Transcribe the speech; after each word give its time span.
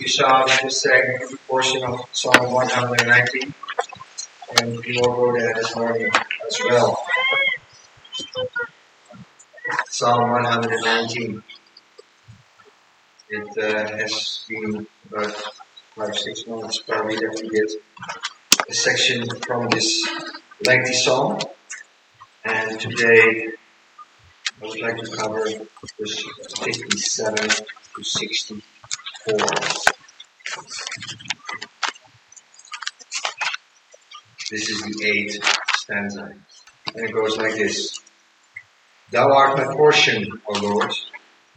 you 0.00 0.08
saw 0.08 0.46
the 0.46 0.70
second 0.70 1.38
portion 1.46 1.84
of 1.84 2.00
Psalm 2.12 2.52
119, 2.52 3.54
and 4.56 4.80
we 4.80 4.98
will 4.98 5.14
go 5.14 5.38
there 5.38 5.52
this 5.54 5.76
morning 5.76 6.10
as 6.46 6.58
well. 6.68 7.04
Psalm 9.88 10.30
119. 10.30 11.42
It 13.32 13.58
uh, 13.58 13.96
has 13.96 14.44
been 14.48 14.86
about 15.08 15.36
five, 15.94 16.16
six 16.16 16.46
months 16.46 16.78
probably 16.78 17.16
that 17.16 17.38
we 17.42 17.48
did 17.48 17.70
a 18.68 18.74
section 18.74 19.28
from 19.40 19.68
this 19.68 20.08
lengthy 20.64 20.94
psalm. 20.94 21.38
And 22.44 22.80
today 22.80 23.52
I 24.62 24.66
would 24.66 24.80
like 24.80 24.96
to 24.96 25.16
cover 25.16 25.44
verse 25.98 26.24
57 26.58 27.36
to 27.36 28.04
64. 28.04 29.89
This 34.50 34.68
is 34.68 34.82
the 34.82 35.06
eighth 35.06 35.44
stanza. 35.76 36.32
And 36.94 37.08
it 37.08 37.14
goes 37.14 37.36
like 37.36 37.54
this. 37.54 38.00
Thou 39.12 39.32
art 39.32 39.56
my 39.56 39.72
portion, 39.74 40.26
O 40.48 40.58
Lord. 40.58 40.92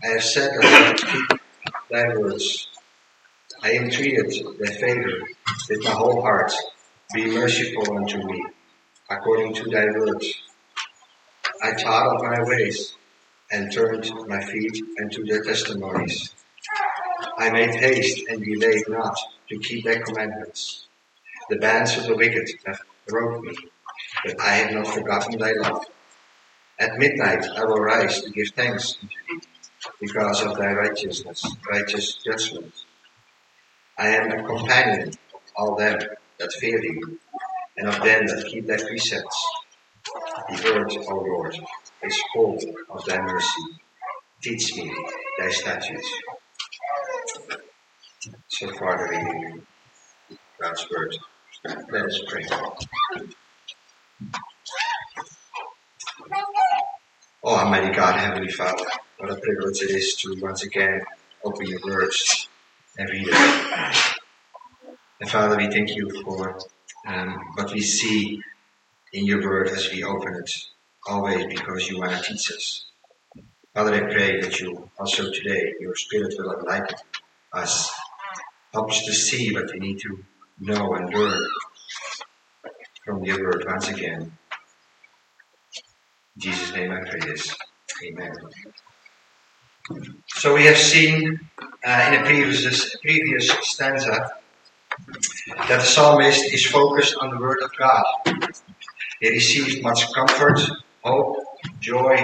I 0.04 0.08
have 0.10 0.24
said 0.24 0.52
that 0.52 0.66
I 0.66 0.90
would 0.90 1.02
keep 1.02 1.40
thy 1.90 2.08
words. 2.20 2.68
I 3.64 3.72
entreated 3.78 4.32
thy 4.60 4.72
favor 4.74 5.28
with 5.70 5.84
my 5.84 5.92
whole 5.92 6.22
heart. 6.22 6.54
Be 7.16 7.32
merciful 7.32 7.98
unto 7.98 8.18
me, 8.24 8.46
according 9.10 9.56
to 9.56 9.64
thy 9.72 9.86
words. 9.86 10.34
I 11.64 11.74
taught 11.74 12.16
of 12.16 12.22
my 12.22 12.44
ways, 12.44 12.96
and 13.52 13.72
turned 13.72 14.12
my 14.28 14.44
feet 14.44 14.84
unto 15.02 15.26
their 15.26 15.42
testimonies. 15.42 16.34
I 17.38 17.50
made 17.50 17.76
haste 17.76 18.26
and 18.30 18.44
delayed 18.44 18.84
not 18.88 19.18
to 19.50 19.60
keep 19.60 19.86
thy 19.86 19.98
commandments. 19.98 20.88
The 21.50 21.58
bands 21.58 21.98
of 21.98 22.06
the 22.06 22.16
wicked 22.16 22.50
have 22.66 22.80
broke 23.08 23.44
me, 23.44 23.56
but 24.26 24.40
I 24.40 24.54
have 24.56 24.72
not 24.72 24.88
forgotten 24.88 25.38
thy 25.38 25.54
love. 25.54 25.86
At 26.80 26.98
midnight 26.98 27.44
I 27.56 27.66
will 27.66 27.80
rise 27.80 28.22
to 28.22 28.30
give 28.32 28.50
thanks 28.56 28.98
unto 29.02 29.16
thee, 29.30 29.48
because 30.02 30.44
of 30.44 30.58
thy 30.58 30.74
righteousness, 30.74 31.46
righteous 31.70 32.16
judgment. 32.26 32.74
I 33.98 34.10
am 34.10 34.32
a 34.32 34.44
companion 34.44 35.10
of 35.10 35.42
all 35.56 35.76
them 35.76 36.00
that 36.40 36.52
fear 36.60 36.80
thee, 36.82 37.02
and 37.78 37.88
of 37.88 38.04
them 38.04 38.26
that 38.26 38.48
keep 38.50 38.66
thy 38.68 38.78
precepts. 38.78 39.48
The 40.50 40.74
earth, 40.74 40.98
O 41.10 41.16
Lord, 41.16 41.58
is 42.02 42.24
full 42.34 42.58
of 42.90 43.06
thy 43.06 43.22
mercy. 43.22 43.62
Teach 44.42 44.76
me 44.76 44.94
thy 45.40 45.50
statutes. 45.50 46.10
So 48.50 48.68
far 48.78 48.98
the 49.10 49.62
word. 50.92 51.18
Let 51.92 52.06
us 52.06 52.20
pray. 52.28 52.46
Oh, 57.44 57.58
Almighty 57.58 57.94
God, 57.94 58.20
Heavenly 58.20 58.52
Father, 58.52 58.86
what 59.18 59.32
a 59.32 59.36
privilege 59.36 59.82
it 59.82 59.92
is 59.92 60.16
to 60.22 60.36
once 60.42 60.64
again 60.64 61.02
open 61.44 61.66
your 61.66 61.80
words 61.86 62.50
and 62.98 63.10
read 63.10 63.28
it. 63.30 63.98
And 65.22 65.30
Father, 65.30 65.58
we 65.58 65.68
thank 65.68 65.96
you 65.96 66.10
for 66.24 66.58
um, 67.08 67.38
what 67.56 67.74
we 67.74 67.82
see 67.82 68.40
in 69.14 69.26
your 69.26 69.42
word 69.44 69.70
as 69.70 69.92
we 69.92 70.04
open 70.04 70.36
it, 70.36 70.52
always 71.08 71.46
because 71.48 71.90
you 71.90 72.00
want 72.00 72.12
to 72.14 72.24
teach 72.24 72.52
us. 72.52 72.86
Father, 73.76 73.96
I 73.96 74.14
pray 74.14 74.42
that 74.42 74.60
you 74.60 74.90
also 75.00 75.32
today, 75.32 75.74
your 75.80 75.96
Spirit 75.96 76.34
will 76.38 76.60
enlighten 76.60 76.98
us, 77.54 77.92
help 78.74 78.90
us 78.90 79.06
to 79.06 79.14
see 79.14 79.54
what 79.54 79.72
we 79.72 79.80
need 79.80 80.00
to 80.00 80.24
know 80.60 80.94
and 80.96 81.14
learn 81.14 81.48
from 83.06 83.24
your 83.24 83.40
word 83.44 83.64
once 83.68 83.90
again. 83.90 84.22
In 86.36 86.42
Jesus' 86.42 86.74
name 86.74 86.92
I 86.92 87.02
pray 87.08 87.20
this. 87.20 87.56
Amen. 88.08 88.34
So 90.28 90.56
we 90.56 90.66
have 90.66 90.78
seen 90.78 91.40
uh, 91.86 92.06
in 92.08 92.22
a 92.22 92.24
previous, 92.26 92.96
previous 92.98 93.50
stanza 93.62 94.32
that 95.48 95.68
the 95.68 95.80
psalmist 95.82 96.52
is 96.54 96.66
focused 96.66 97.16
on 97.22 97.30
the 97.32 97.38
word 97.38 97.60
of 97.62 97.72
God. 97.78 98.04
He 99.20 99.30
receives 99.30 99.82
much 99.84 100.12
comfort, 100.14 100.60
hope, 101.04 101.38
joy, 101.80 102.16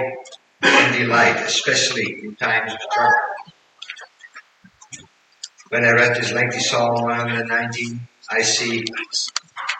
and 0.62 0.98
delight, 0.98 1.38
especially 1.46 2.24
in 2.24 2.36
times 2.36 2.74
of 2.74 2.80
trouble. 2.92 3.39
When 5.70 5.86
I 5.86 5.92
read 5.92 6.16
this 6.16 6.32
lengthy 6.32 6.62
Psalm 6.62 7.04
119, 7.04 8.00
I 8.32 8.42
see 8.42 8.84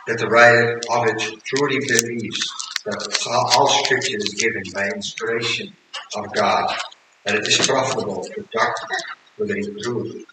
that 0.06 0.20
the 0.20 0.28
writer 0.28 0.80
of 0.92 1.08
it 1.08 1.44
truly 1.46 1.80
believes 1.80 2.48
that 2.86 3.26
all 3.28 3.68
scripture 3.68 4.18
is 4.18 4.36
given 4.36 4.62
by 4.72 4.88
inspiration 4.90 5.76
of 6.16 6.32
God, 6.34 6.78
that 7.26 7.34
it 7.34 7.48
is 7.48 7.66
profitable 7.66 8.22
for 8.24 8.42
doctrine, 8.54 9.00
for 9.36 9.46
reproof, 9.46 10.26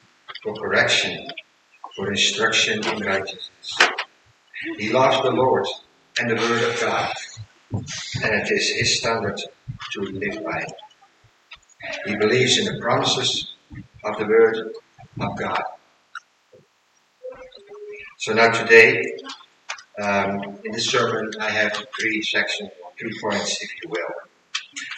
for 0.43 0.55
correction, 0.57 1.27
for 1.97 2.11
instruction 2.11 2.87
in 2.89 3.03
righteousness. 3.03 3.79
He 4.77 4.93
loves 4.93 5.23
the 5.23 5.31
Lord 5.31 5.67
and 6.19 6.33
the 6.33 6.37
Word 6.37 6.71
of 6.71 6.81
God, 6.83 7.15
and 7.73 8.35
it 8.43 8.51
is 8.51 8.73
his 8.73 8.99
standard 8.99 9.41
to 9.93 10.01
live 10.03 10.45
by. 10.45 10.67
He 12.05 12.15
believes 12.17 12.59
in 12.59 12.67
the 12.67 12.79
promises 12.79 13.55
of 14.05 14.19
the 14.19 14.27
Word 14.27 14.75
of 15.21 15.37
God. 15.39 15.63
So 18.19 18.33
now 18.33 18.51
today, 18.51 19.03
um, 20.03 20.59
in 20.65 20.73
this 20.73 20.91
sermon, 20.91 21.33
I 21.41 21.51
have 21.51 21.85
three 21.99 22.23
sections, 22.23 22.71
two 22.99 23.11
points, 23.23 23.63
if 23.63 23.71
you 23.83 23.91
will. 23.91 24.15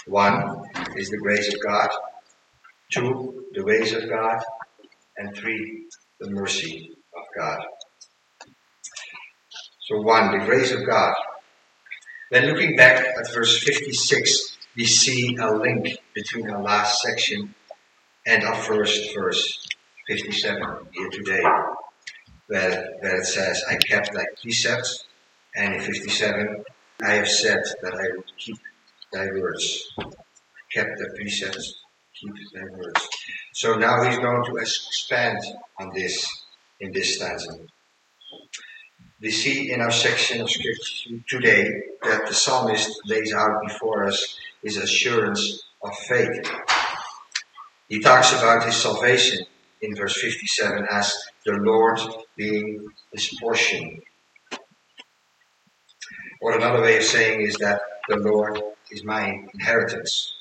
One 0.06 0.62
is 0.96 1.10
the 1.10 1.18
grace 1.18 1.52
of 1.52 1.60
God, 1.66 1.90
two, 2.92 3.44
the 3.52 3.64
ways 3.64 3.92
of 3.92 4.08
God, 4.08 4.42
and 5.16 5.36
three, 5.36 5.86
the 6.20 6.30
mercy 6.30 6.96
of 7.14 7.22
God. 7.36 7.60
So 9.88 10.00
one, 10.00 10.38
the 10.38 10.44
grace 10.44 10.72
of 10.72 10.86
God. 10.86 11.14
When 12.30 12.44
looking 12.44 12.76
back 12.76 13.04
at 13.04 13.32
verse 13.32 13.62
56, 13.62 14.58
we 14.76 14.84
see 14.84 15.36
a 15.36 15.50
link 15.50 15.98
between 16.14 16.50
our 16.50 16.62
last 16.62 17.00
section 17.00 17.54
and 18.26 18.44
our 18.44 18.54
first 18.54 19.14
verse, 19.14 19.66
57, 20.08 20.62
here 20.92 21.10
today 21.10 21.42
where, 22.46 22.88
where 23.00 23.16
it 23.16 23.26
says, 23.26 23.62
I 23.70 23.76
kept 23.76 24.10
thy 24.14 24.24
precepts, 24.41 25.04
and 25.54 25.74
in 25.74 25.80
57, 25.82 26.64
I 27.04 27.12
have 27.12 27.28
said 27.28 27.58
that 27.82 27.92
I 27.92 28.16
would 28.16 28.32
keep 28.38 28.56
thy 29.12 29.26
words. 29.26 29.86
Kept 30.72 30.97
the 30.97 31.10
precepts, 31.14 31.74
keep 32.18 32.32
thy 32.54 32.62
words. 32.78 33.08
So 33.52 33.74
now 33.74 34.02
he's 34.02 34.18
going 34.18 34.44
to 34.47 34.56
expand 34.56 35.41
on 35.78 35.91
this 35.94 36.26
in 36.80 36.91
this 36.92 37.16
stanza. 37.16 37.52
We 39.20 39.30
see 39.30 39.72
in 39.72 39.82
our 39.82 39.91
section 39.91 40.41
of 40.41 40.50
scripture 40.50 41.22
today 41.28 41.68
that 42.02 42.26
the 42.26 42.32
psalmist 42.32 42.91
lays 43.04 43.34
out 43.34 43.60
before 43.66 44.06
us 44.06 44.38
his 44.62 44.78
assurance 44.78 45.64
of 45.82 45.94
faith. 46.08 46.50
He 47.88 48.00
talks 48.00 48.32
about 48.32 48.64
his 48.64 48.76
salvation 48.76 49.44
in 49.83 49.94
verse 49.94 50.21
57 50.21 50.87
as 50.91 51.15
the 51.44 51.53
Lord 51.53 51.99
being 52.37 52.87
his 53.12 53.31
portion. 53.41 54.00
Or 56.41 56.56
another 56.56 56.83
way 56.83 56.97
of 56.97 57.03
saying 57.03 57.43
is 57.43 57.56
that 57.56 57.81
the 58.09 58.16
Lord 58.16 58.61
is 58.91 59.05
my 59.05 59.43
inheritance. 59.55 60.34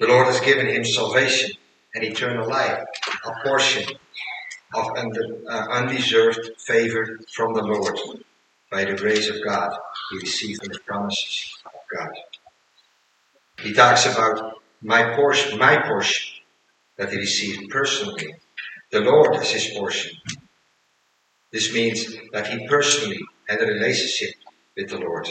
The 0.00 0.08
Lord 0.08 0.26
has 0.26 0.40
given 0.40 0.66
him 0.66 0.84
salvation 0.84 1.52
and 1.94 2.04
eternal 2.04 2.48
life, 2.48 2.84
a 3.24 3.48
portion 3.48 3.84
of 4.74 4.86
uh, 4.96 5.66
undeserved 5.70 6.50
favor 6.66 7.18
from 7.34 7.54
the 7.54 7.62
Lord 7.62 7.98
by 8.70 8.84
the 8.84 8.94
grace 8.94 9.28
of 9.30 9.36
God 9.44 9.70
he 10.10 10.18
received 10.18 10.62
the 10.62 10.78
promises 10.80 11.56
of 11.64 11.72
God. 11.96 12.10
He 13.62 13.72
talks 13.72 14.06
about 14.06 14.60
my 14.82 15.14
portion, 15.14 15.58
my 15.58 15.80
portion 15.82 16.35
that 16.96 17.10
he 17.10 17.18
received 17.18 17.70
personally 17.70 18.34
the 18.92 19.00
Lord 19.00 19.36
is 19.42 19.50
his 19.50 19.76
portion. 19.76 20.16
This 21.52 21.72
means 21.74 22.16
that 22.32 22.46
he 22.46 22.68
personally 22.68 23.18
had 23.48 23.60
a 23.60 23.66
relationship 23.66 24.34
with 24.76 24.90
the 24.90 24.98
Lord. 24.98 25.26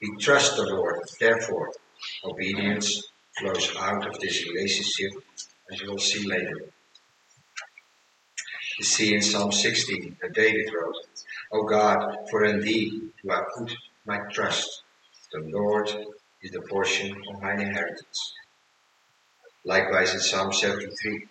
He 0.00 0.16
trusts 0.20 0.56
the 0.56 0.66
Lord, 0.66 1.00
therefore, 1.20 1.70
obedience 2.24 3.02
flows 3.38 3.72
out 3.78 4.06
of 4.06 4.18
this 4.18 4.44
relationship, 4.48 5.12
as 5.70 5.80
you 5.80 5.90
will 5.90 5.98
see 5.98 6.26
later. 6.26 6.72
You 8.78 8.84
see 8.84 9.14
in 9.14 9.22
Psalm 9.22 9.52
16 9.52 10.16
that 10.20 10.34
David 10.34 10.70
wrote, 10.74 10.96
O 11.52 11.62
God, 11.62 12.16
for 12.30 12.44
in 12.44 12.60
thee 12.60 13.10
do 13.22 13.30
I 13.30 13.42
put 13.56 13.72
my 14.04 14.18
trust. 14.32 14.82
The 15.32 15.40
Lord 15.40 15.88
is 16.42 16.50
the 16.50 16.62
portion 16.62 17.12
of 17.12 17.40
mine 17.40 17.60
inheritance. 17.60 18.34
Likewise 19.64 20.12
in 20.12 20.20
Psalm 20.20 20.52
73, 20.52 21.26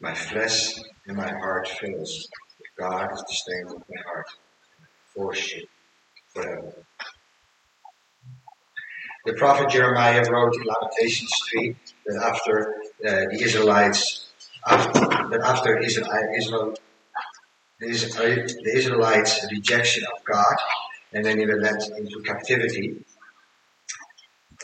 My 0.00 0.14
flesh 0.14 0.74
and 1.06 1.16
my 1.16 1.28
heart 1.28 1.68
fails. 1.68 2.28
But 2.58 2.88
God 2.88 3.12
is 3.12 3.20
the 3.20 3.34
strength 3.34 3.74
of 3.74 3.82
my 3.88 4.02
heart. 4.06 4.26
Worship 5.16 5.68
forever. 6.34 6.72
The 9.24 9.34
prophet 9.34 9.70
Jeremiah 9.70 10.24
wrote 10.30 10.54
in 10.56 10.64
Lamentations 10.64 11.30
3 11.52 11.76
that 12.06 12.22
after 12.24 12.74
uh, 13.06 13.30
the 13.30 13.38
Israelites, 13.40 14.28
after, 14.66 15.00
that 15.00 15.40
after 15.44 15.78
Israel, 15.78 16.08
Israel 16.36 16.74
the, 17.80 17.86
the 18.64 18.72
Israelites' 18.76 19.46
rejection 19.50 20.04
of 20.04 20.24
God, 20.24 20.56
and 21.12 21.24
then 21.24 21.38
they 21.38 21.46
were 21.46 21.60
led 21.60 21.76
into 21.96 22.20
captivity. 22.24 23.04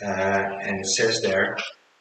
Uh, 0.03 0.07
and 0.07 0.81
it 0.81 0.87
says 0.87 1.23
there, 1.23 1.57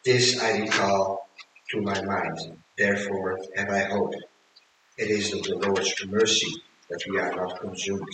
This 0.05 0.41
I 0.41 0.59
recall 0.59 1.27
to 1.71 1.81
my 1.81 2.01
mind, 2.01 2.57
therefore 2.77 3.37
have 3.57 3.69
I 3.69 3.83
hope. 3.83 4.13
It 4.97 5.09
is 5.09 5.33
of 5.33 5.43
the 5.43 5.57
Lord's 5.57 5.93
mercy 6.05 6.63
that 6.89 7.03
we 7.09 7.19
are 7.19 7.35
not 7.35 7.59
consumed, 7.59 8.07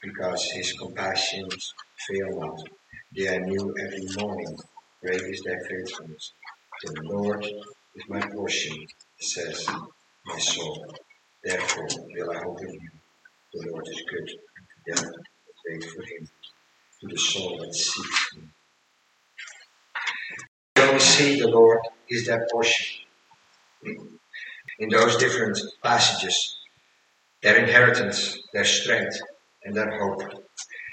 because 0.00 0.48
his 0.52 0.72
compassions 0.74 1.74
fail 2.06 2.38
not. 2.38 2.60
They 3.16 3.26
are 3.26 3.40
new 3.40 3.74
every 3.84 4.06
morning. 4.16 4.56
Great 5.02 5.22
is 5.22 5.42
their 5.44 5.60
faithfulness. 5.68 6.32
The 6.84 7.02
Lord 7.02 7.44
is 7.44 8.04
my 8.08 8.20
portion, 8.20 8.86
says 9.20 9.68
my 10.26 10.38
soul. 10.38 10.86
Therefore 11.42 11.88
will 12.14 12.30
I 12.30 12.38
hope 12.44 12.60
in 12.62 12.70
him. 12.70 13.00
The 13.52 13.70
Lord 13.72 13.88
is 13.88 14.02
good 14.08 14.28
to 14.28 15.02
them 15.02 15.12
that 15.12 15.54
wait 15.68 15.84
for 15.84 16.02
him, 16.02 16.28
to 17.00 17.08
the 17.08 17.18
soul 17.18 17.58
that 17.58 17.74
seeks 17.74 18.36
him. 18.36 18.53
We 20.94 21.00
see 21.00 21.40
the 21.40 21.48
Lord 21.48 21.80
is 22.08 22.26
their 22.26 22.46
portion. 22.52 23.02
In 24.78 24.88
those 24.90 25.16
different 25.16 25.58
passages, 25.82 26.56
their 27.42 27.56
inheritance, 27.56 28.38
their 28.52 28.64
strength, 28.64 29.20
and 29.64 29.74
their 29.74 29.90
hope 29.98 30.22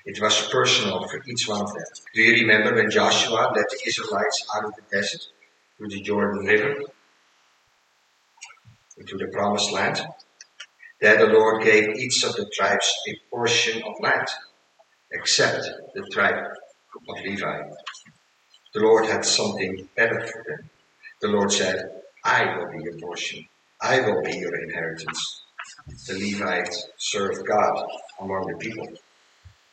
it 0.06 0.20
was 0.20 0.50
personal 0.50 1.08
for 1.08 1.22
each 1.28 1.48
one 1.48 1.62
of 1.62 1.68
them. 1.68 1.84
Do 2.16 2.22
you 2.22 2.48
remember 2.48 2.76
when 2.76 2.90
Joshua 2.90 3.52
led 3.56 3.66
the 3.70 3.80
Israelites 3.86 4.48
out 4.56 4.66
of 4.66 4.74
the 4.76 4.82
desert 4.92 5.22
through 5.78 5.90
the 5.90 6.02
Jordan 6.02 6.46
River 6.46 6.76
into 8.98 9.18
the 9.18 9.28
promised 9.32 9.72
land? 9.72 10.02
There 11.00 11.18
the 11.18 11.32
Lord 11.32 11.64
gave 11.64 11.96
each 11.96 12.24
of 12.24 12.36
the 12.36 12.50
tribes 12.56 12.92
a 13.08 13.30
portion 13.30 13.84
of 13.84 13.94
land, 14.00 14.28
except 15.12 15.64
the 15.94 16.10
tribe 16.12 16.44
of 17.08 17.24
Levi. 17.24 17.62
The 18.74 18.80
Lord 18.82 19.06
had 19.06 19.26
something 19.26 19.90
better 19.98 20.26
for 20.26 20.44
them. 20.48 20.70
The 21.20 21.28
Lord 21.28 21.52
said, 21.52 22.04
I 22.24 22.56
will 22.56 22.72
be 22.72 22.84
your 22.84 22.98
portion. 23.00 23.46
I 23.82 24.00
will 24.00 24.22
be 24.24 24.38
your 24.38 24.56
inheritance. 24.64 25.42
The 26.08 26.14
Levites 26.14 26.88
served 26.98 27.46
God 27.46 27.86
among 28.22 28.48
the 28.48 28.58
people 28.58 28.88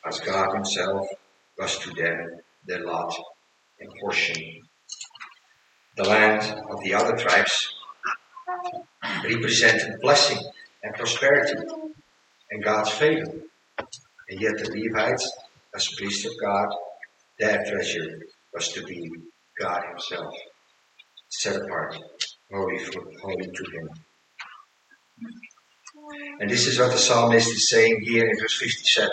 as 0.05 0.19
God 0.19 0.53
Himself 0.53 1.07
was 1.57 1.77
to 1.79 1.91
them 1.91 2.41
their 2.65 2.83
lot 2.85 3.15
and 3.79 3.89
portion. 4.01 4.35
The 5.95 6.03
land 6.03 6.41
of 6.69 6.81
the 6.83 6.93
other 6.93 7.15
tribes 7.15 7.73
represented 9.23 10.01
blessing 10.01 10.39
and 10.83 10.93
prosperity 10.95 11.55
and 12.51 12.63
God's 12.63 12.91
favor. 12.91 13.31
And 14.29 14.41
yet 14.41 14.57
the 14.57 14.69
Levites, 14.75 15.31
as 15.73 15.87
priests 15.97 16.25
of 16.25 16.33
God, 16.41 16.67
their 17.39 17.63
treasure 17.63 18.19
was 18.53 18.69
to 18.73 18.83
be 18.83 19.09
God 19.59 19.83
Himself, 19.89 20.33
set 21.29 21.55
apart, 21.55 21.97
holy, 22.51 22.79
holy 23.21 23.47
to 23.47 23.63
Him. 23.71 23.89
And 26.39 26.49
this 26.49 26.65
is 26.67 26.79
what 26.79 26.91
the 26.91 26.97
psalmist 26.97 27.49
is 27.49 27.69
saying 27.69 28.01
here 28.01 28.25
in 28.25 28.39
verse 28.39 28.57
57. 28.57 29.09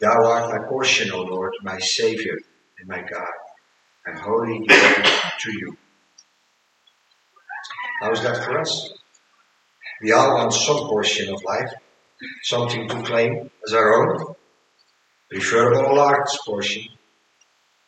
Thou 0.00 0.24
art 0.24 0.50
my 0.50 0.68
portion, 0.68 1.10
O 1.12 1.22
Lord, 1.22 1.54
my 1.62 1.78
Saviour 1.78 2.36
and 2.78 2.88
my 2.88 3.02
God. 3.02 3.34
I'm 4.06 4.18
wholly 4.18 4.66
devoted 4.66 5.12
to 5.40 5.52
you. 5.52 5.76
How 8.00 8.12
is 8.12 8.22
that 8.22 8.44
for 8.44 8.60
us? 8.60 8.92
We 10.02 10.12
all 10.12 10.34
want 10.34 10.52
some 10.52 10.88
portion 10.88 11.32
of 11.32 11.42
life, 11.44 11.72
something 12.42 12.86
to 12.88 13.02
claim 13.02 13.50
as 13.66 13.72
our 13.72 13.94
own, 13.94 14.34
preferable 15.30 15.90
a 15.90 15.94
large 15.94 16.28
portion, 16.44 16.82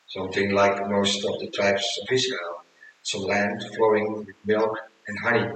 something 0.08 0.52
like 0.52 0.88
most 0.88 1.24
of 1.24 1.38
the 1.40 1.50
tribes 1.50 1.86
of 2.02 2.12
Israel, 2.12 2.62
some 3.02 3.22
land 3.22 3.62
flowing 3.76 4.24
with 4.26 4.36
milk 4.44 4.76
and 5.06 5.18
honey. 5.20 5.52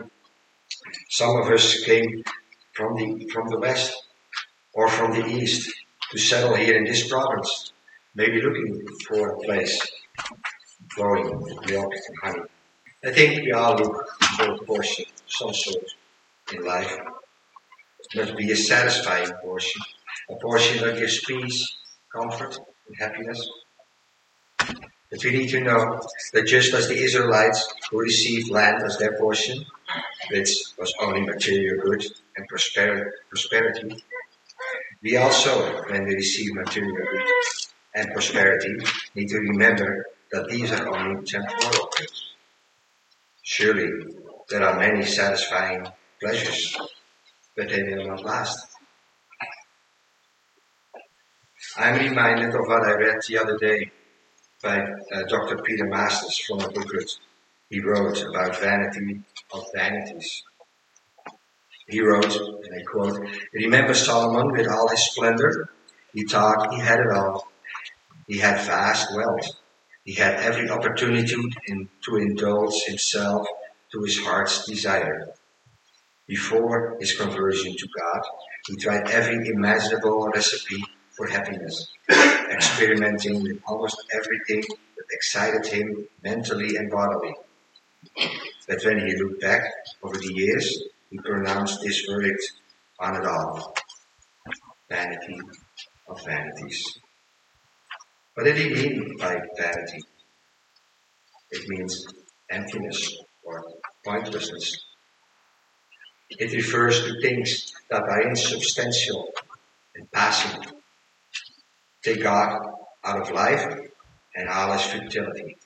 Some 1.10 1.40
of 1.40 1.48
us 1.48 1.82
came 1.84 2.22
from 2.74 2.94
the, 2.96 3.28
from 3.32 3.48
the 3.48 3.58
west 3.58 3.94
or 4.74 4.88
from 4.88 5.12
the 5.12 5.26
east 5.26 5.70
to 6.10 6.18
settle 6.18 6.54
here 6.54 6.76
in 6.76 6.84
this 6.84 7.08
province, 7.08 7.72
maybe 8.14 8.40
looking 8.40 8.86
for 9.08 9.30
a 9.30 9.38
place 9.38 9.80
flowing 10.94 11.40
with 11.40 11.70
milk 11.70 11.92
and 11.92 12.16
honey. 12.22 12.48
I 13.04 13.10
think 13.10 13.42
we 13.42 13.52
all 13.52 13.76
look 13.76 14.06
for 14.36 14.52
a 14.52 14.58
portion, 14.58 15.06
some 15.26 15.52
sort, 15.54 15.84
in 16.52 16.64
life. 16.64 16.92
It 18.14 18.18
must 18.18 18.36
be 18.36 18.52
a 18.52 18.56
satisfying 18.56 19.32
portion, 19.42 19.80
a 20.30 20.36
portion 20.36 20.84
that 20.84 20.98
gives 20.98 21.24
peace, 21.24 21.74
comfort, 22.14 22.58
and 22.86 22.96
happiness. 22.98 23.40
But 25.10 25.24
we 25.24 25.30
need 25.30 25.50
to 25.50 25.60
know 25.60 26.00
that 26.32 26.46
just 26.46 26.72
as 26.72 26.88
the 26.88 26.96
Israelites 26.96 27.72
who 27.90 28.00
received 28.00 28.50
land 28.50 28.82
as 28.82 28.96
their 28.98 29.16
portion, 29.18 29.64
which 30.30 30.50
was 30.78 30.92
only 31.00 31.20
material 31.20 31.82
good 31.84 32.02
and 32.36 32.48
prosperity, 32.48 34.02
we 35.02 35.16
also, 35.16 35.82
when 35.90 36.04
we 36.04 36.14
receive 36.14 36.54
material 36.54 36.96
goods 36.96 37.74
and 37.94 38.10
prosperity, 38.12 38.74
need 39.14 39.28
to 39.28 39.38
remember 39.38 40.06
that 40.30 40.48
these 40.48 40.72
are 40.72 40.88
only 40.88 41.22
temporal 41.24 41.88
goods. 41.96 42.34
Surely 43.42 43.90
there 44.48 44.62
are 44.62 44.78
many 44.78 45.04
satisfying 45.04 45.86
pleasures, 46.20 46.76
but 47.56 47.68
they 47.68 47.82
will 47.82 48.06
not 48.06 48.24
last. 48.24 48.68
I'm 51.76 51.98
reminded 51.98 52.54
of 52.54 52.66
what 52.66 52.84
I 52.84 52.92
read 52.92 53.20
the 53.26 53.38
other 53.38 53.58
day 53.58 53.90
by 54.62 54.78
uh, 54.78 55.22
Dr. 55.28 55.58
Peter 55.62 55.86
Masters 55.86 56.38
from 56.38 56.60
a 56.60 56.68
booklet 56.68 57.10
he 57.72 57.80
wrote 57.80 58.22
about 58.22 58.60
vanity 58.60 59.22
of 59.52 59.64
vanities. 59.74 60.42
He 61.88 62.00
wrote, 62.00 62.36
and 62.36 62.74
I 62.78 62.82
quote, 62.90 63.26
Remember 63.54 63.94
Solomon 63.94 64.52
with 64.52 64.68
all 64.68 64.88
his 64.88 65.10
splendor? 65.10 65.70
He 66.12 66.24
thought 66.24 66.72
he 66.72 66.80
had 66.80 67.00
it 67.00 67.10
all. 67.10 67.48
He 68.28 68.38
had 68.38 68.60
vast 68.66 69.08
wealth. 69.16 69.48
He 70.04 70.14
had 70.14 70.34
every 70.34 70.68
opportunity 70.68 71.34
in, 71.66 71.88
to 72.04 72.16
indulge 72.16 72.82
himself 72.86 73.46
to 73.92 74.02
his 74.02 74.18
heart's 74.18 74.66
desire. 74.66 75.28
Before 76.26 76.96
his 77.00 77.14
conversion 77.18 77.74
to 77.74 77.88
God, 77.98 78.22
he 78.66 78.76
tried 78.76 79.10
every 79.10 79.48
imaginable 79.48 80.28
recipe 80.34 80.84
for 81.22 81.28
happiness, 81.28 81.86
experimenting 82.50 83.42
with 83.44 83.60
almost 83.66 83.96
everything 84.12 84.60
that 84.96 85.04
excited 85.12 85.64
him 85.66 86.08
mentally 86.24 86.76
and 86.76 86.90
bodily. 86.90 87.32
But 88.66 88.84
when 88.84 89.06
he 89.06 89.14
looked 89.16 89.40
back 89.40 89.62
over 90.02 90.16
the 90.16 90.32
years, 90.34 90.82
he 91.10 91.18
pronounced 91.18 91.80
this 91.80 92.04
verdict 92.08 92.42
on 92.98 93.16
it 93.16 93.26
all. 93.26 93.74
Vanity 94.90 95.38
of 96.08 96.24
vanities. 96.24 96.98
What 98.34 98.44
did 98.44 98.56
he 98.56 98.74
mean 98.74 99.16
by 99.18 99.36
vanity? 99.56 100.02
It 101.52 101.68
means 101.68 102.04
emptiness 102.50 103.16
or 103.44 103.64
pointlessness. 104.04 104.76
It 106.30 106.52
refers 106.52 107.04
to 107.04 107.20
things 107.20 107.72
that 107.90 108.02
are 108.02 108.22
insubstantial 108.22 109.28
and 109.94 110.10
passing. 110.10 110.81
Take 112.02 112.22
God 112.22 112.58
out 113.04 113.20
of 113.20 113.30
life 113.30 113.64
and 114.34 114.48
all 114.48 114.72
is 114.72 114.82
futility. 114.82 115.56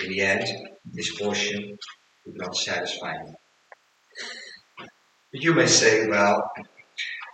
In 0.00 0.10
the 0.10 0.20
end, 0.20 0.46
this 0.84 1.14
portion 1.18 1.78
would 2.24 2.36
not 2.36 2.56
satisfy 2.56 3.18
him. 3.18 3.36
You 5.32 5.54
may 5.54 5.66
say, 5.66 6.06
well, 6.06 6.50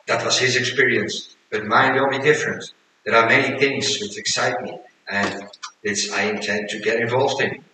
that 0.07 0.25
was 0.25 0.39
his 0.39 0.57
experience, 0.57 1.37
but 1.51 1.65
mine 1.65 1.95
will 1.95 2.11
be 2.11 2.19
different. 2.19 2.65
There 3.05 3.15
are 3.15 3.29
many 3.29 3.59
things 3.59 3.99
which 4.01 4.19
excite 4.19 4.61
me 4.63 4.79
and 5.09 5.45
which 5.83 6.11
I 6.11 6.23
intend 6.23 6.69
to 6.71 6.81
get 6.81 7.01
involved 7.01 7.43
in. 7.43 7.65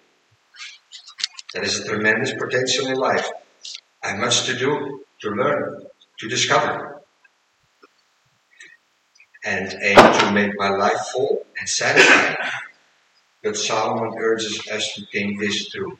There 1.54 1.62
is 1.62 1.80
a 1.80 1.88
tremendous 1.88 2.34
potential 2.34 2.88
in 2.88 2.96
life. 2.96 3.26
I 4.02 4.08
have 4.08 4.18
much 4.18 4.44
to 4.46 4.56
do, 4.56 5.04
to 5.22 5.30
learn, 5.30 5.86
to 6.20 6.28
discover, 6.28 6.97
and 9.48 9.74
aim 9.82 9.96
to 10.20 10.30
make 10.32 10.52
my 10.58 10.68
life 10.68 11.00
full 11.10 11.46
and 11.58 11.66
satisfying. 11.66 12.36
But 13.42 13.56
Solomon 13.56 14.12
urges 14.18 14.68
us 14.68 14.92
to 14.94 15.06
think 15.10 15.40
this 15.40 15.68
through, 15.68 15.98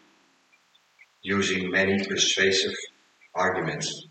using 1.23 1.71
many 1.71 2.05
persuasive 2.05 2.75
arguments. 3.35 4.07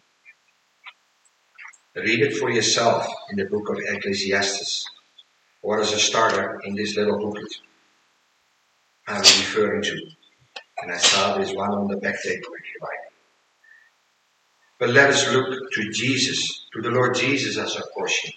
Read 1.96 2.22
it 2.22 2.38
for 2.38 2.50
yourself 2.50 3.06
in 3.30 3.38
the 3.38 3.46
book 3.46 3.70
of 3.70 3.78
Ecclesiastes, 3.80 4.88
or 5.62 5.82
as 5.82 5.94
a 5.94 6.00
starter 6.00 6.60
in 6.66 6.74
this 6.74 6.98
little 6.98 7.20
booklet 7.20 7.54
I'm 9.08 9.22
referring 9.22 9.84
to. 9.84 9.98
And 10.82 10.92
I 10.92 10.98
saw 10.98 11.38
this 11.38 11.54
one 11.54 11.72
on 11.72 11.88
the 11.88 11.98
back 11.98 12.22
table 12.24 12.52
if 12.60 12.66
you 12.74 12.80
like. 12.82 13.06
But 14.80 14.90
let 14.90 15.12
us 15.12 15.32
look 15.32 15.48
to 15.74 15.92
Jesus, 15.92 16.66
to 16.74 16.82
the 16.82 16.90
Lord 16.90 17.16
Jesus 17.16 17.58
as 17.58 17.76
our 17.76 17.84
portion. 17.96 18.32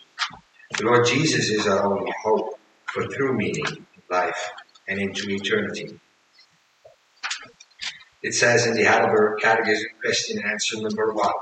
The 0.78 0.84
Lord 0.84 1.04
Jesus 1.04 1.50
is 1.50 1.66
our 1.66 1.84
only 1.84 2.12
hope 2.22 2.58
for 2.86 3.04
true 3.04 3.36
meaning 3.36 3.66
in 3.66 4.02
life 4.08 4.50
and 4.88 5.00
into 5.00 5.28
eternity. 5.28 5.98
It 8.22 8.34
says 8.34 8.66
in 8.66 8.74
the 8.74 8.84
Heidelberg 8.84 9.40
Catechism, 9.40 9.88
question 10.00 10.38
and 10.38 10.52
answer 10.52 10.80
number 10.80 11.12
one. 11.12 11.34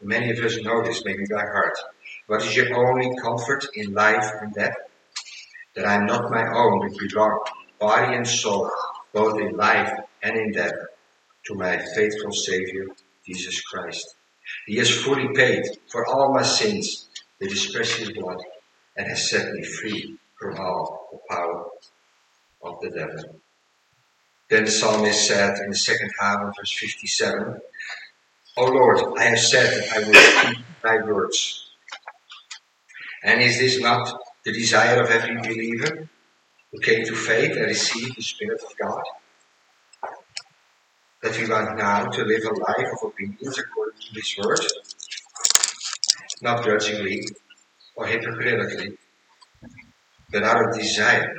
Many 0.00 0.30
of 0.30 0.38
us 0.38 0.60
know 0.62 0.82
this, 0.82 1.04
maybe 1.04 1.24
by 1.30 1.42
heart. 1.42 1.78
What 2.26 2.42
is 2.42 2.56
your 2.56 2.74
only 2.74 3.14
comfort 3.22 3.66
in 3.74 3.92
life 3.92 4.28
and 4.40 4.54
death? 4.54 4.76
That 5.76 5.84
I 5.84 5.94
am 5.94 6.06
not 6.06 6.30
my 6.30 6.42
own, 6.42 6.80
but 6.80 6.98
belong, 6.98 7.44
body 7.78 8.16
and 8.16 8.26
soul, 8.26 8.70
both 9.12 9.38
in 9.38 9.54
life 9.54 9.92
and 10.22 10.34
in 10.36 10.50
death, 10.50 10.74
to 11.46 11.54
my 11.54 11.76
faithful 11.94 12.32
Savior, 12.32 12.86
Jesus 13.26 13.60
Christ. 13.60 14.16
He 14.66 14.76
has 14.78 14.90
fully 14.90 15.28
paid 15.34 15.62
for 15.88 16.06
all 16.06 16.32
my 16.34 16.42
sins 16.42 17.08
with 17.38 17.50
his 17.50 17.70
precious 17.70 18.10
blood 18.12 18.38
and 18.96 19.06
has 19.08 19.30
set 19.30 19.52
me 19.52 19.64
free 19.64 20.16
from 20.38 20.58
all 20.58 21.08
the 21.12 21.34
power 21.34 21.66
of 22.62 22.80
the 22.80 22.90
devil. 22.90 23.40
Then 24.50 24.64
the 24.64 24.70
psalmist 24.70 25.26
said 25.26 25.56
in 25.64 25.70
the 25.70 25.76
second 25.76 26.10
half 26.20 26.40
of 26.40 26.54
verse 26.56 26.72
57, 26.72 27.60
O 28.58 28.64
Lord, 28.64 29.18
I 29.18 29.24
have 29.24 29.38
said 29.38 29.82
that 29.82 29.96
I 29.96 29.98
will 30.00 30.54
keep 30.54 30.64
thy 30.82 30.96
words. 31.10 31.70
And 33.24 33.40
is 33.40 33.58
this 33.58 33.80
not 33.80 34.12
the 34.44 34.52
desire 34.52 35.00
of 35.02 35.08
every 35.08 35.36
believer 35.36 36.08
who 36.70 36.78
came 36.80 37.04
to 37.06 37.14
faith 37.14 37.52
and 37.56 37.66
received 37.66 38.16
the 38.16 38.22
Spirit 38.22 38.60
of 38.62 38.76
God? 38.76 39.02
That 41.22 41.38
we 41.38 41.48
want 41.48 41.78
now 41.78 42.06
to 42.06 42.24
live 42.24 42.42
a 42.44 42.54
life 42.54 42.88
of 42.92 43.08
obedience 43.10 43.58
according 43.58 44.00
to 44.00 44.20
His 44.20 44.36
word, 44.38 44.60
not 46.42 46.64
grudgingly 46.64 47.22
or 47.94 48.06
hypocritically, 48.06 48.96
but 50.30 50.42
out 50.42 50.68
of 50.68 50.78
desire 50.78 51.38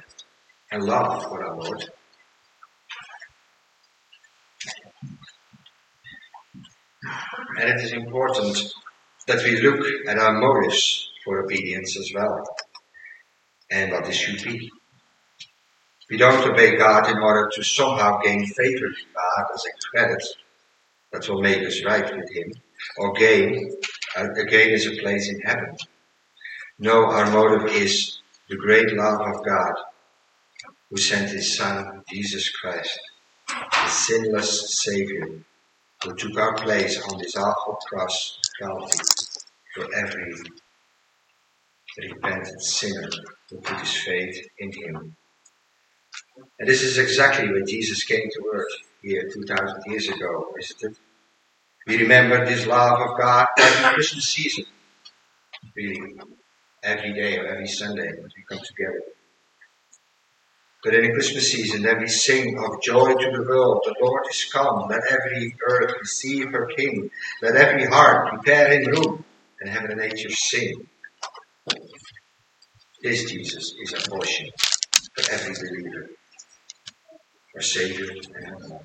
and 0.72 0.84
love 0.84 1.24
for 1.24 1.44
our 1.44 1.58
Lord. 1.58 1.90
And 7.60 7.70
it 7.70 7.84
is 7.84 7.94
important 7.94 8.74
that 9.28 9.44
we 9.44 9.62
look 9.62 9.86
at 10.08 10.18
our 10.18 10.40
motives 10.40 11.10
for 11.24 11.44
obedience 11.44 11.98
as 11.98 12.12
well, 12.14 12.44
and 13.72 13.92
what 13.92 14.06
this 14.06 14.16
should 14.16 14.44
be. 14.44 14.70
We 16.10 16.18
don't 16.18 16.48
obey 16.48 16.76
God 16.78 17.10
in 17.10 17.18
order 17.18 17.50
to 17.54 17.64
somehow 17.64 18.20
gain 18.20 18.46
favor 18.46 18.88
with 18.88 19.14
God 19.16 19.46
as 19.54 19.66
a 19.66 19.98
credit 19.98 20.24
that 21.12 21.30
will 21.30 21.42
make 21.42 21.66
us 21.66 21.84
right 21.86 22.04
with 22.04 22.30
Him, 22.32 22.52
or 22.98 23.14
gain, 23.14 23.72
uh, 24.16 24.28
gain 24.48 24.72
is 24.72 24.88
a 24.88 25.02
place 25.02 25.30
in 25.30 25.40
heaven. 25.42 25.76
No, 26.84 27.06
our 27.06 27.32
motive 27.32 27.72
is 27.72 28.20
the 28.50 28.58
great 28.58 28.92
love 28.92 29.22
of 29.22 29.46
God, 29.46 29.74
who 30.90 30.98
sent 30.98 31.30
His 31.30 31.56
Son, 31.56 32.04
Jesus 32.10 32.50
Christ, 32.58 33.00
the 33.48 33.88
sinless 33.88 34.84
Savior, 34.84 35.30
who 36.04 36.14
took 36.16 36.38
our 36.38 36.54
place 36.56 37.02
on 37.08 37.20
this 37.20 37.38
awful 37.38 37.78
cross 37.88 38.38
of 38.64 38.92
for 39.74 39.96
every 39.96 40.36
repentant 42.00 42.62
sinner 42.62 43.10
who 43.50 43.62
put 43.62 43.80
his 43.80 43.96
faith 44.04 44.46
in 44.60 44.74
Him. 44.74 45.16
And 46.60 46.68
this 46.68 46.82
is 46.82 46.98
exactly 46.98 47.50
when 47.50 47.66
Jesus 47.66 48.04
came 48.04 48.28
to 48.30 48.52
earth 48.54 48.76
here 49.02 49.30
2,000 49.34 49.84
years 49.88 50.10
ago, 50.10 50.54
isn't 50.60 50.92
it? 50.92 50.98
We 51.88 52.00
remember 52.00 52.46
this 52.46 52.68
love 52.68 53.00
of 53.00 53.18
God 53.18 53.48
every 53.58 53.94
Christmas 53.94 54.28
season. 54.28 54.66
Really, 55.78 56.14
every 56.84 57.14
day 57.14 57.38
or 57.38 57.48
every 57.48 57.68
Sunday 57.68 58.10
as 58.10 58.18
we 58.36 58.44
come 58.50 58.60
together. 58.60 59.02
But 60.84 60.96
in 60.96 61.04
the 61.04 61.14
Christmas 61.14 61.50
season, 61.50 61.82
then 61.82 62.00
we 62.00 62.08
sing 62.08 62.58
of 62.60 62.82
joy 62.82 63.14
to 63.14 63.32
the 63.32 63.46
world. 63.48 63.84
The 63.86 63.96
Lord 64.02 64.24
is 64.30 64.46
come. 64.52 64.88
Let 64.90 65.02
every 65.10 65.56
earth 65.66 65.94
receive 66.02 66.52
her 66.52 66.66
King. 66.76 67.10
Let 67.42 67.56
every 67.56 67.86
heart 67.86 68.30
prepare 68.34 68.82
him 68.82 68.92
room. 68.92 69.26
And 69.62 69.70
heaven 69.70 69.92
and 69.92 70.02
nature 70.02 70.30
sing. 70.30 70.88
This 73.02 73.30
Jesus 73.30 73.74
is 73.82 73.94
a 73.94 74.10
portion 74.10 74.50
for 75.14 75.32
every 75.32 75.54
believer, 75.56 76.10
our 77.56 77.62
Savior 77.62 78.08
and 78.12 78.80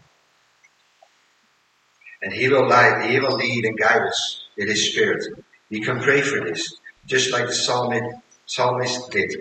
And 2.23 2.33
He 2.33 2.49
will 2.49 2.67
lead, 2.67 3.11
He 3.11 3.21
will 3.21 3.37
lead 3.37 3.65
and 3.65 3.79
guide 3.79 4.03
us 4.03 4.45
with 4.57 4.69
His 4.69 4.91
Spirit. 4.91 5.25
We 5.71 5.81
can 5.81 6.01
pray 6.01 6.21
for 6.21 6.45
this, 6.45 6.75
just 7.09 7.33
like 7.33 7.47
the 7.47 7.55
psalmist, 7.55 8.17
psalmist 8.45 9.11
did 9.11 9.35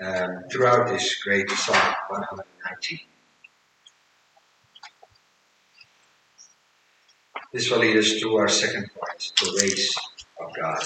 um, 0.00 0.44
throughout 0.50 0.88
this 0.88 1.22
great 1.24 1.50
Psalm 1.50 1.94
119. 2.08 3.00
This 7.52 7.68
will 7.68 7.78
lead 7.78 7.96
us 7.96 8.20
to 8.20 8.36
our 8.36 8.46
second 8.46 8.88
point, 8.94 9.32
the 9.40 9.58
ways 9.60 9.92
of 10.40 10.54
God. 10.54 10.84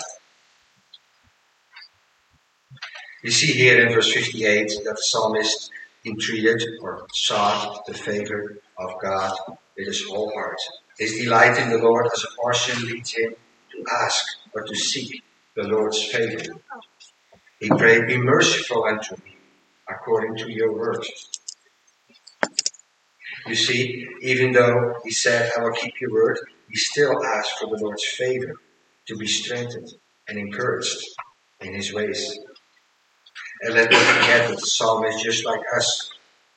We 3.22 3.30
see 3.30 3.52
here 3.52 3.87
in 3.87 3.92
verse 3.92 4.12
58 4.12 4.68
that 4.84 4.96
the 4.96 5.02
psalmist 5.02 5.70
entreated 6.06 6.62
or 6.80 7.06
sought 7.12 7.84
the 7.87 7.94
favor 7.94 8.56
of 8.78 8.90
God 9.02 9.32
with 9.76 9.88
his 9.88 10.02
whole 10.08 10.32
heart. 10.32 10.58
His 10.99 11.18
delight 11.18 11.58
in 11.58 11.68
the 11.68 11.78
Lord 11.78 12.06
as 12.06 12.25
a 12.25 12.40
portion 12.40 12.87
leads 12.87 13.12
him 13.12 13.34
to 13.72 13.84
ask 14.04 14.25
or 14.54 14.62
to 14.62 14.75
seek 14.75 15.22
the 15.54 15.64
Lord's 15.64 16.02
favor. 16.04 16.42
He 17.61 17.68
prayed, 17.68 18.06
Be 18.06 18.16
merciful 18.16 18.85
unto 18.85 19.14
me, 19.16 19.37
according 19.88 20.37
to 20.37 20.50
your 20.50 20.73
word. 20.73 21.04
You 23.47 23.54
see, 23.54 24.06
even 24.23 24.52
though 24.52 24.94
he 25.04 25.11
said, 25.11 25.50
I 25.56 25.62
will 25.62 25.73
keep 25.73 26.00
your 26.00 26.12
word, 26.12 26.38
he 26.68 26.76
still 26.76 27.25
asked 27.25 27.59
for 27.59 27.68
the 27.68 27.82
Lord's 27.82 28.04
favor 28.04 28.54
to 29.06 29.16
be 29.16 29.26
strengthened 29.26 29.92
and 30.28 30.38
encouraged 30.38 30.97
in 31.61 31.75
his 31.75 31.92
ways. 31.92 32.38
And 33.62 33.75
let 33.75 33.90
not 33.90 34.00
forget 34.00 34.49
that 34.49 34.59
the 34.59 34.66
psalmist, 34.66 35.23
just 35.23 35.44
like 35.44 35.61
us, 35.76 36.11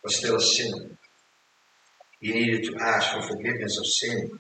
was 0.04 0.18
still 0.18 0.38
a 0.38 0.42
sinner. 0.42 0.90
He 2.20 2.32
needed 2.32 2.64
to 2.66 2.78
ask 2.82 3.14
for 3.14 3.22
forgiveness 3.22 3.78
of 3.78 3.86
sin, 3.86 4.40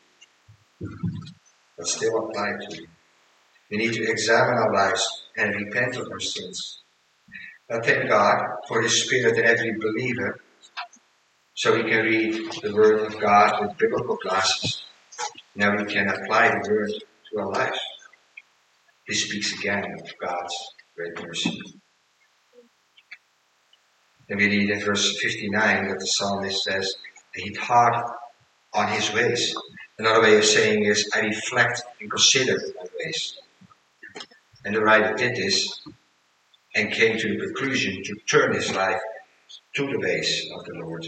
but 1.78 1.88
still 1.88 2.26
applied 2.26 2.62
to 2.62 2.76
him. 2.78 2.88
We 3.72 3.78
need 3.78 3.94
to 3.94 4.04
examine 4.04 4.58
our 4.58 4.74
lives 4.74 5.26
and 5.38 5.56
repent 5.56 5.96
of 5.96 6.08
our 6.12 6.20
sins. 6.20 6.84
I 7.72 7.80
thank 7.80 8.10
God 8.10 8.44
for 8.68 8.82
His 8.82 9.04
Spirit 9.04 9.38
in 9.38 9.46
every 9.46 9.74
believer 9.78 10.40
so 11.56 11.76
we 11.76 11.90
can 11.90 12.06
read 12.06 12.52
the 12.62 12.76
Word 12.76 13.00
of 13.00 13.20
God 13.20 13.62
with 13.62 13.78
biblical 13.78 14.18
glasses. 14.22 14.84
Now 15.56 15.76
we 15.76 15.86
can 15.86 16.10
apply 16.10 16.50
the 16.50 16.70
Word 16.70 16.92
to 16.92 17.40
our 17.40 17.52
lives. 17.52 17.80
This 19.08 19.24
speaks 19.24 19.58
again 19.58 19.84
of 19.84 20.14
God's 20.20 20.56
great 20.96 21.26
mercy. 21.26 21.60
Then 24.28 24.38
we 24.38 24.48
read 24.48 24.70
in 24.72 24.80
verse 24.82 25.20
59 25.22 25.88
that 25.88 26.00
the 26.00 26.06
psalmist 26.06 26.64
says, 26.64 26.96
he 27.36 27.54
thought 27.54 28.16
on 28.74 28.88
his 28.90 29.14
ways. 29.14 29.56
Another 30.00 30.22
way 30.22 30.38
of 30.38 30.46
saying 30.46 30.86
is, 30.86 31.10
I 31.14 31.20
reflect 31.20 31.82
and 32.02 32.10
consider 32.10 32.58
my 32.76 32.86
ways. 33.00 33.38
And 34.66 34.76
the 34.76 34.82
writer 34.82 35.14
did 35.14 35.36
this 35.36 35.80
and 36.76 36.92
came 36.92 37.20
to 37.20 37.28
the 37.30 37.46
conclusion 37.46 38.02
to 38.04 38.16
turn 38.28 38.56
his 38.56 38.74
life 38.76 39.00
to 39.76 39.86
the 39.86 40.00
ways 40.00 40.50
of 40.58 40.66
the 40.66 40.74
Lord 40.74 41.06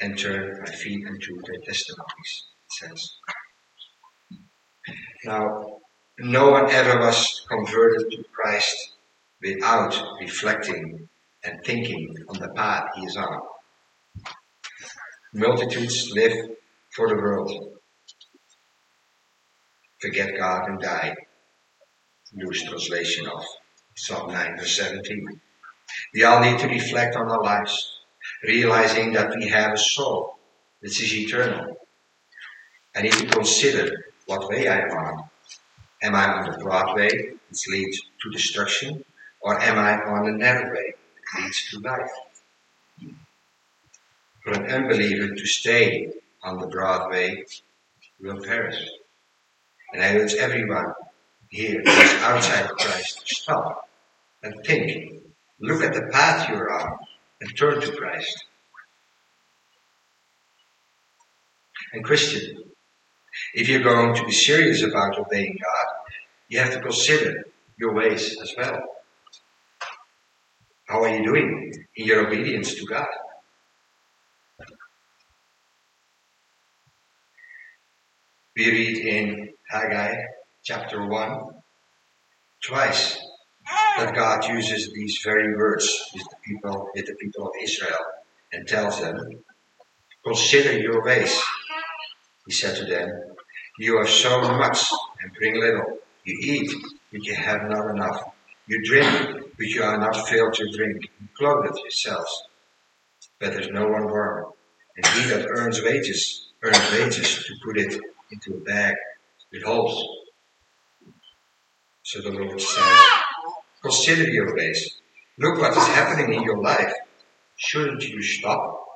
and 0.00 0.18
turn 0.18 0.58
my 0.58 0.72
feet 0.72 1.06
into 1.06 1.40
their 1.46 1.60
testimonies, 1.64 2.44
it 2.66 2.72
says. 2.72 3.10
Now, 5.24 5.78
no 6.18 6.50
one 6.50 6.68
ever 6.70 6.98
was 6.98 7.46
converted 7.48 8.10
to 8.10 8.24
Christ 8.32 8.94
without 9.40 9.94
reflecting 10.20 11.08
and 11.44 11.64
thinking 11.64 12.16
on 12.28 12.40
the 12.40 12.48
path 12.48 12.88
he 12.96 13.02
is 13.06 13.16
on. 13.16 13.42
Multitudes 15.32 16.10
live 16.12 16.50
for 16.90 17.08
the 17.08 17.14
world, 17.14 17.78
forget 20.00 20.36
God 20.36 20.68
and 20.68 20.80
die 20.80 21.14
loose 22.34 22.64
translation 22.64 23.26
of 23.26 23.44
Psalm 23.94 24.32
9 24.32 24.56
verse 24.56 24.76
17. 24.76 25.40
We 26.14 26.24
all 26.24 26.40
need 26.40 26.58
to 26.60 26.68
reflect 26.68 27.16
on 27.16 27.30
our 27.30 27.42
lives, 27.42 28.00
realizing 28.44 29.12
that 29.12 29.34
we 29.34 29.48
have 29.48 29.74
a 29.74 29.78
soul 29.78 30.38
which 30.80 31.02
is 31.02 31.14
eternal. 31.14 31.76
I 32.94 33.02
need 33.02 33.12
to 33.12 33.26
consider 33.26 34.06
what 34.26 34.48
way 34.48 34.68
I 34.68 34.80
am 34.80 34.90
on. 34.90 35.24
Am 36.02 36.14
I 36.14 36.26
on 36.32 36.50
the 36.50 36.58
broad 36.58 36.96
way, 36.96 37.32
which 37.48 37.68
leads 37.68 38.00
to 38.22 38.30
destruction, 38.30 39.04
or 39.40 39.60
am 39.60 39.78
I 39.78 39.94
on 40.02 40.26
the 40.26 40.32
narrow 40.32 40.70
way, 40.70 40.94
that 41.34 41.42
leads 41.42 41.70
to 41.70 41.80
life? 41.80 42.10
For 44.42 44.52
an 44.52 44.66
unbeliever 44.70 45.34
to 45.34 45.46
stay 45.46 46.12
on 46.42 46.58
the 46.58 46.66
broad 46.66 47.10
way 47.10 47.44
will 48.20 48.42
perish. 48.42 48.84
And 49.92 50.02
I 50.02 50.16
urge 50.16 50.34
everyone 50.34 50.92
here 51.52 51.82
is 51.82 52.14
outside 52.22 52.64
of 52.64 52.78
Christ 52.78 53.20
stop 53.26 53.88
and 54.42 54.54
think. 54.64 55.22
Look 55.60 55.82
at 55.82 55.92
the 55.92 56.08
path 56.10 56.48
you're 56.48 56.72
on 56.72 56.98
and 57.40 57.56
turn 57.56 57.80
to 57.80 57.92
Christ. 57.92 58.44
And 61.92 62.02
Christian, 62.02 62.64
if 63.52 63.68
you're 63.68 63.82
going 63.82 64.14
to 64.14 64.24
be 64.24 64.32
serious 64.32 64.82
about 64.82 65.18
obeying 65.18 65.58
God, 65.62 65.86
you 66.48 66.58
have 66.58 66.72
to 66.72 66.80
consider 66.80 67.44
your 67.76 67.94
ways 67.94 68.34
as 68.42 68.54
well. 68.56 68.80
How 70.86 71.02
are 71.04 71.14
you 71.14 71.22
doing 71.22 71.74
in 71.96 72.06
your 72.06 72.26
obedience 72.26 72.74
to 72.74 72.86
God? 72.86 73.06
We 78.56 78.70
read 78.70 79.06
in 79.06 79.50
Haggai 79.68 80.14
chapter 80.64 81.06
1 81.06 81.40
twice 82.64 83.18
that 83.98 84.14
God 84.14 84.46
uses 84.48 84.92
these 84.92 85.18
very 85.24 85.56
words 85.56 86.10
with 86.14 86.22
the 86.22 86.36
people, 86.46 86.88
with 86.94 87.06
the 87.06 87.16
people 87.16 87.46
of 87.46 87.52
Israel 87.62 87.98
and 88.52 88.66
tells 88.68 89.00
them, 89.00 89.16
Consider 90.24 90.78
your 90.78 91.04
ways. 91.04 91.36
He 92.46 92.52
said 92.52 92.76
to 92.76 92.84
them, 92.84 93.08
You 93.78 93.98
have 93.98 94.08
sown 94.08 94.56
much 94.58 94.88
and 95.20 95.32
bring 95.34 95.58
little. 95.58 95.98
You 96.24 96.38
eat, 96.40 96.70
but 97.10 97.24
you 97.24 97.34
have 97.34 97.62
not 97.68 97.90
enough. 97.90 98.22
You 98.68 98.80
drink, 98.84 99.52
but 99.56 99.66
you 99.66 99.82
are 99.82 99.98
not 99.98 100.28
filled 100.28 100.54
to 100.54 100.76
drink. 100.76 101.02
You 101.20 101.28
clothe 101.36 101.76
yourselves, 101.76 102.44
but 103.40 103.52
there's 103.52 103.70
no 103.70 103.88
one 103.88 104.04
warm. 104.04 104.52
And 104.96 105.06
he 105.06 105.28
that 105.30 105.46
earns 105.48 105.82
wages, 105.82 106.52
earns 106.62 106.92
wages 106.92 107.44
to 107.46 107.54
put 107.64 107.78
it 107.78 108.00
into 108.30 108.54
a 108.58 108.60
bag 108.60 108.94
with 109.52 109.64
holes. 109.64 110.21
So 112.02 112.20
the 112.20 112.30
Lord 112.30 112.60
says, 112.60 112.98
Consider 113.82 114.28
your 114.28 114.54
ways. 114.56 114.98
Look 115.38 115.60
what 115.60 115.76
is 115.76 115.86
happening 115.88 116.34
in 116.34 116.42
your 116.42 116.62
life. 116.62 116.92
Shouldn't 117.56 118.02
you 118.02 118.22
stop 118.22 118.86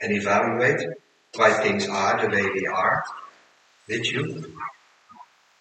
and 0.00 0.12
evaluate 0.12 0.80
why 1.36 1.52
things 1.52 1.88
are 1.88 2.20
the 2.20 2.34
way 2.34 2.42
they 2.42 2.66
are? 2.66 3.04
Did 3.88 4.06
you? 4.06 4.54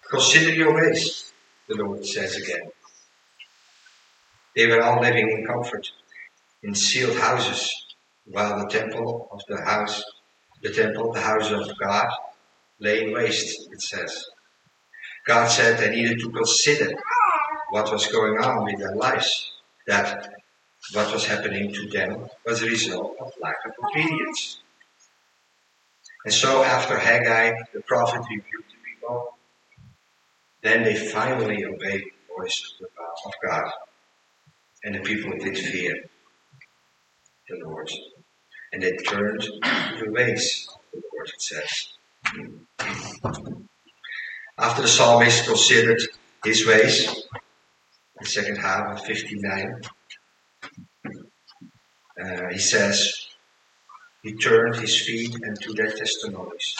Consider 0.09 0.53
your 0.53 0.75
ways, 0.75 1.33
the 1.67 1.75
Lord 1.75 2.05
says 2.05 2.35
again. 2.35 2.71
They 4.55 4.67
were 4.67 4.81
all 4.83 5.01
living 5.01 5.29
in 5.29 5.45
comfort, 5.45 5.87
in 6.61 6.75
sealed 6.75 7.17
houses, 7.17 7.69
while 8.25 8.59
the 8.59 8.69
temple 8.69 9.27
of 9.31 9.41
the 9.47 9.63
house, 9.65 10.03
the 10.61 10.71
temple, 10.71 11.11
the 11.11 11.21
house 11.21 11.51
of 11.51 11.67
God, 11.79 12.07
lay 12.79 13.03
in 13.03 13.13
waste, 13.13 13.67
it 13.71 13.81
says. 13.81 14.23
God 15.25 15.47
said 15.47 15.79
they 15.79 15.89
needed 15.89 16.19
to 16.19 16.29
consider 16.31 16.93
what 17.69 17.91
was 17.91 18.07
going 18.07 18.37
on 18.39 18.65
with 18.65 18.77
their 18.77 18.95
lives, 18.95 19.51
that 19.87 20.29
what 20.93 21.13
was 21.13 21.25
happening 21.25 21.73
to 21.73 21.89
them 21.89 22.27
was 22.45 22.61
a 22.61 22.65
result 22.65 23.15
of 23.19 23.31
lack 23.41 23.55
of 23.65 23.71
obedience. 23.85 24.59
And 26.25 26.33
so 26.33 26.63
after 26.63 26.97
Haggai, 26.97 27.51
the 27.73 27.81
prophet 27.81 28.21
rebuked 28.29 28.71
the 28.71 28.77
people, 28.85 29.37
then 30.61 30.83
they 30.83 30.95
finally 30.95 31.65
obeyed 31.65 32.03
the 32.03 32.35
voice 32.37 32.73
of 33.25 33.33
God. 33.45 33.71
And 34.83 34.95
the 34.95 34.99
people 34.99 35.31
did 35.39 35.57
fear 35.57 35.93
the 37.49 37.65
Lord. 37.65 37.89
And 38.71 38.81
they 38.81 38.91
turned 38.97 39.41
to 39.41 39.51
the 39.99 40.11
ways 40.11 40.67
of 40.73 40.81
the 40.91 41.01
Lord, 41.13 41.29
it 41.29 41.41
says. 41.41 41.93
After 44.63 44.81
the 44.83 44.87
psalmist 44.87 45.45
considered 45.45 46.01
his 46.45 46.65
ways, 46.65 47.27
the 48.17 48.25
second 48.25 48.55
half 48.55 48.97
of 48.97 49.05
59. 49.05 49.81
Uh, 52.23 52.47
he 52.49 52.59
says, 52.59 53.27
he 54.23 54.33
turned 54.35 54.77
his 54.77 55.05
feet 55.05 55.35
into 55.35 55.73
their 55.73 55.91
testimonies. 55.91 56.77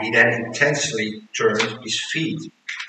He 0.00 0.12
then 0.12 0.32
intensely 0.46 1.20
turned 1.36 1.60
his 1.82 2.02
feet. 2.10 2.40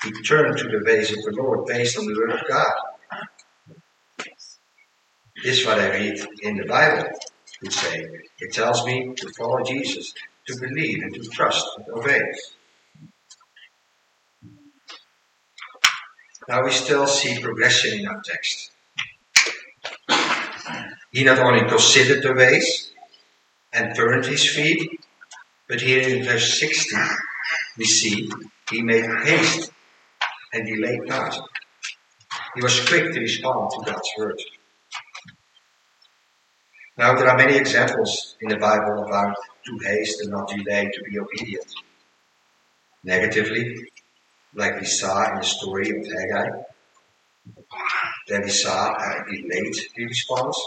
He 0.02 0.12
turned 0.22 0.56
to 0.58 0.64
the 0.64 0.82
ways 0.86 1.10
of 1.10 1.22
the 1.22 1.34
Lord 1.36 1.66
based 1.66 1.98
on 1.98 2.06
the 2.06 2.14
word 2.14 2.40
of 2.40 2.48
God. 2.48 2.72
This 5.44 5.58
is 5.58 5.66
what 5.66 5.78
I 5.78 5.90
read 5.90 6.18
in 6.40 6.56
the 6.56 6.64
Bible. 6.64 7.10
Would 7.60 7.72
say 7.72 8.06
it 8.38 8.54
tells 8.54 8.86
me 8.86 9.12
to 9.14 9.28
follow 9.36 9.62
Jesus, 9.62 10.14
to 10.46 10.58
believe 10.58 11.02
and 11.02 11.14
to 11.14 11.22
trust 11.28 11.66
and 11.76 11.98
obey. 11.98 12.22
Now 16.48 16.62
we 16.64 16.70
still 16.70 17.06
see 17.06 17.40
progression 17.40 17.98
in 18.00 18.06
our 18.06 18.22
text. 18.22 18.70
He 21.10 21.24
not 21.24 21.38
only 21.38 21.68
considered 21.68 22.22
the 22.22 22.34
ways 22.34 22.92
and 23.72 23.96
turned 23.96 24.26
his 24.26 24.48
feet, 24.48 25.00
but 25.68 25.80
here 25.80 26.02
in 26.08 26.24
verse 26.24 26.60
60 26.60 26.96
we 27.78 27.84
see 27.84 28.30
he 28.70 28.82
made 28.82 29.04
haste 29.24 29.70
and 30.52 30.66
delayed 30.66 31.06
not. 31.06 31.36
He 32.54 32.62
was 32.62 32.86
quick 32.88 33.12
to 33.12 33.20
respond 33.20 33.70
to 33.70 33.90
God's 33.90 34.10
word. 34.16 34.40
Now 36.96 37.14
there 37.14 37.28
are 37.28 37.36
many 37.36 37.56
examples 37.56 38.36
in 38.40 38.48
the 38.48 38.56
Bible 38.56 39.04
about 39.04 39.34
to 39.66 39.78
haste 39.84 40.20
and 40.22 40.30
not 40.30 40.48
delay 40.48 40.88
to 40.92 41.02
be 41.10 41.18
obedient. 41.18 41.66
Negatively, 43.04 43.74
like 44.56 44.80
we 44.80 44.86
saw 44.86 45.30
in 45.30 45.38
the 45.38 45.44
story 45.44 45.90
of 45.90 45.96
Haggai. 45.96 46.62
Then 48.26 48.42
we 48.42 48.50
saw 48.50 48.94
a 48.94 49.24
delayed 49.30 49.76
response. 49.98 50.58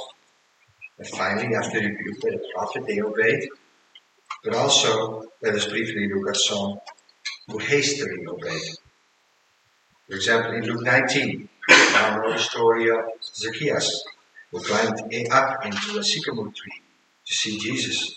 And 1.00 1.08
finally, 1.08 1.56
after 1.56 1.80
rebuke 1.80 2.22
by 2.22 2.30
the 2.30 2.44
prophet, 2.54 2.84
they 2.88 3.02
obeyed. 3.02 3.50
But 4.44 4.56
also, 4.56 5.24
let 5.42 5.56
us 5.56 5.66
briefly 5.68 6.08
look 6.14 6.30
at 6.30 6.38
some 6.38 6.80
who 7.48 7.58
hastily 7.58 8.26
obeyed. 8.28 8.76
For 10.08 10.16
example, 10.16 10.54
in 10.54 10.64
Luke 10.66 10.84
19, 10.84 11.50
we 11.70 11.76
now 11.94 12.18
know 12.18 12.32
the 12.32 12.40
story 12.40 12.90
of 12.90 13.00
Zacchaeus, 13.36 14.04
who 14.52 14.60
climbed 14.62 15.02
up 15.32 15.66
into 15.66 16.00
a 16.00 16.04
sycamore 16.04 16.46
tree 16.46 16.82
to 17.26 17.34
see 17.34 17.58
Jesus. 17.58 18.16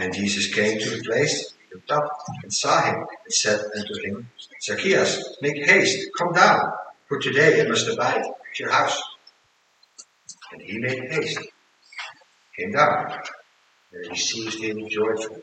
And 0.00 0.12
Jesus 0.12 0.52
came 0.52 0.78
to 0.78 0.90
the 0.90 1.02
place 1.04 1.54
looked 1.74 1.90
up 1.90 2.08
and 2.42 2.52
saw 2.52 2.82
him 2.82 2.94
and 3.24 3.32
said 3.32 3.60
unto 3.76 4.00
him, 4.02 4.28
Zacchaeus, 4.62 5.36
make 5.42 5.56
haste, 5.64 6.08
come 6.16 6.32
down, 6.32 6.72
for 7.08 7.18
today 7.18 7.60
I 7.60 7.68
must 7.68 7.88
abide 7.88 8.22
at 8.22 8.58
your 8.58 8.70
house. 8.70 9.02
And 10.52 10.62
he 10.62 10.78
made 10.78 11.10
haste, 11.10 11.40
came 12.56 12.72
down, 12.72 13.12
and 13.92 14.10
received 14.10 14.62
him 14.62 14.88
joyfully. 14.88 15.42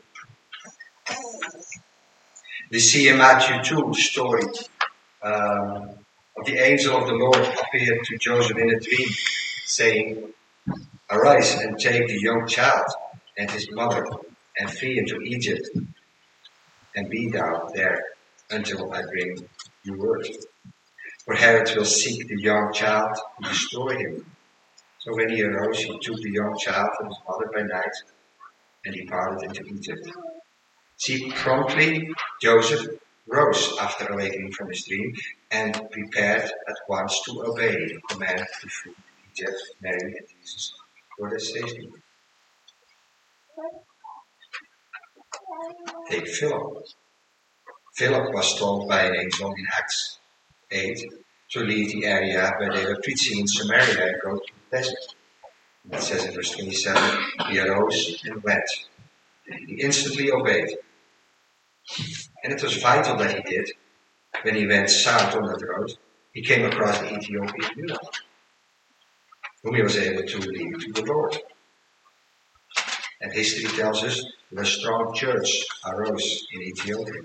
We 2.70 2.78
see 2.78 3.08
in 3.08 3.18
Matthew 3.18 3.62
2 3.62 3.94
story 3.94 4.44
um, 5.22 5.90
of 6.36 6.46
the 6.46 6.56
angel 6.58 6.96
of 6.96 7.06
the 7.06 7.12
Lord 7.12 7.36
appeared 7.36 8.02
to 8.04 8.16
Joseph 8.16 8.56
in 8.56 8.70
a 8.70 8.80
dream, 8.80 9.08
saying, 9.66 10.32
Arise 11.10 11.54
and 11.56 11.78
take 11.78 12.06
the 12.06 12.18
young 12.18 12.46
child 12.46 12.86
and 13.36 13.50
his 13.50 13.70
mother 13.72 14.06
and 14.58 14.70
flee 14.70 14.98
into 14.98 15.20
Egypt 15.20 15.68
and 16.96 17.08
be 17.08 17.28
thou 17.28 17.68
there 17.74 18.02
until 18.50 18.92
I 18.92 19.02
bring 19.02 19.48
you 19.84 19.94
word. 19.98 20.26
For 21.24 21.34
Herod 21.34 21.70
will 21.76 21.84
seek 21.84 22.26
the 22.28 22.40
young 22.40 22.72
child 22.72 23.16
and 23.38 23.46
destroy 23.46 23.96
him. 23.96 24.26
So 24.98 25.14
when 25.14 25.30
he 25.30 25.42
arose, 25.42 25.78
he 25.78 25.98
took 26.00 26.16
the 26.16 26.30
young 26.32 26.56
child 26.58 26.88
and 27.00 27.08
his 27.08 27.18
mother 27.28 27.50
by 27.54 27.62
night 27.62 27.94
and 28.84 28.94
departed 28.94 29.44
into 29.44 29.64
Egypt. 29.74 30.08
See, 30.96 31.30
promptly 31.30 32.08
Joseph 32.40 32.86
rose 33.26 33.76
after 33.80 34.06
awakening 34.06 34.52
from 34.52 34.68
his 34.68 34.84
dream 34.84 35.12
and 35.50 35.74
prepared 35.90 36.42
at 36.42 36.76
once 36.88 37.20
to 37.24 37.42
obey 37.44 37.74
the 37.74 38.00
command 38.08 38.44
to 38.60 38.68
flee 38.68 38.94
Egypt, 39.32 39.60
Mary 39.80 39.98
and 40.18 40.28
Jesus 40.40 40.72
for 41.18 41.30
their 41.30 41.38
safety. 41.38 41.88
Take 46.08 46.28
Philip. 46.28 46.84
Philip 47.94 48.34
was 48.34 48.58
told 48.58 48.88
by 48.88 49.02
an 49.02 49.16
angel 49.16 49.52
in 49.52 49.66
Acts 49.72 50.18
8 50.70 50.98
to 51.50 51.60
leave 51.60 51.92
the 51.92 52.06
area 52.06 52.54
where 52.58 52.72
they 52.72 52.84
were 52.84 53.00
preaching 53.02 53.40
in 53.40 53.46
Samaria 53.46 54.12
and 54.12 54.16
go 54.22 54.36
to 54.36 54.52
the 54.70 54.76
desert. 54.76 55.14
It 55.90 56.00
says 56.00 56.24
in 56.24 56.34
verse 56.34 56.50
27, 56.52 57.18
he 57.48 57.58
arose 57.60 58.22
and 58.24 58.42
went. 58.42 58.70
He 59.66 59.74
instantly 59.80 60.30
obeyed. 60.30 60.70
And 62.44 62.52
it 62.52 62.62
was 62.62 62.76
vital 62.76 63.16
that 63.16 63.36
he 63.36 63.42
did. 63.42 63.70
When 64.42 64.54
he 64.54 64.66
went 64.66 64.88
south 64.88 65.36
on 65.36 65.46
that 65.46 65.62
road, 65.66 65.92
he 66.32 66.42
came 66.42 66.64
across 66.64 66.98
the 66.98 67.14
Ethiopian 67.14 67.70
eunuch, 67.76 68.14
whom 69.62 69.74
he 69.74 69.82
was 69.82 69.96
able 69.98 70.26
to 70.26 70.38
lead 70.38 70.80
to 70.80 70.92
the 70.92 71.04
Lord. 71.04 71.38
And 73.22 73.32
history 73.32 73.70
tells 73.78 74.02
us 74.02 74.20
that 74.50 74.62
a 74.62 74.66
strong 74.66 75.14
church 75.14 75.64
arose 75.86 76.44
in 76.52 76.62
Ethiopia, 76.62 77.22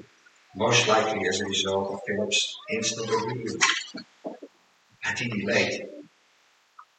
most 0.56 0.88
likely 0.88 1.28
as 1.28 1.42
a 1.42 1.46
result 1.46 1.92
of 1.92 2.00
Philip's 2.08 2.56
instant 2.72 3.10
obedience. 3.10 3.66
Had 5.00 5.18
he 5.20 5.28
delayed, 5.28 5.88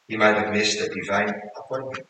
he 0.08 0.16
might 0.16 0.36
have 0.36 0.52
missed 0.52 0.80
a 0.80 0.88
divine 0.88 1.32
appointment. 1.56 2.06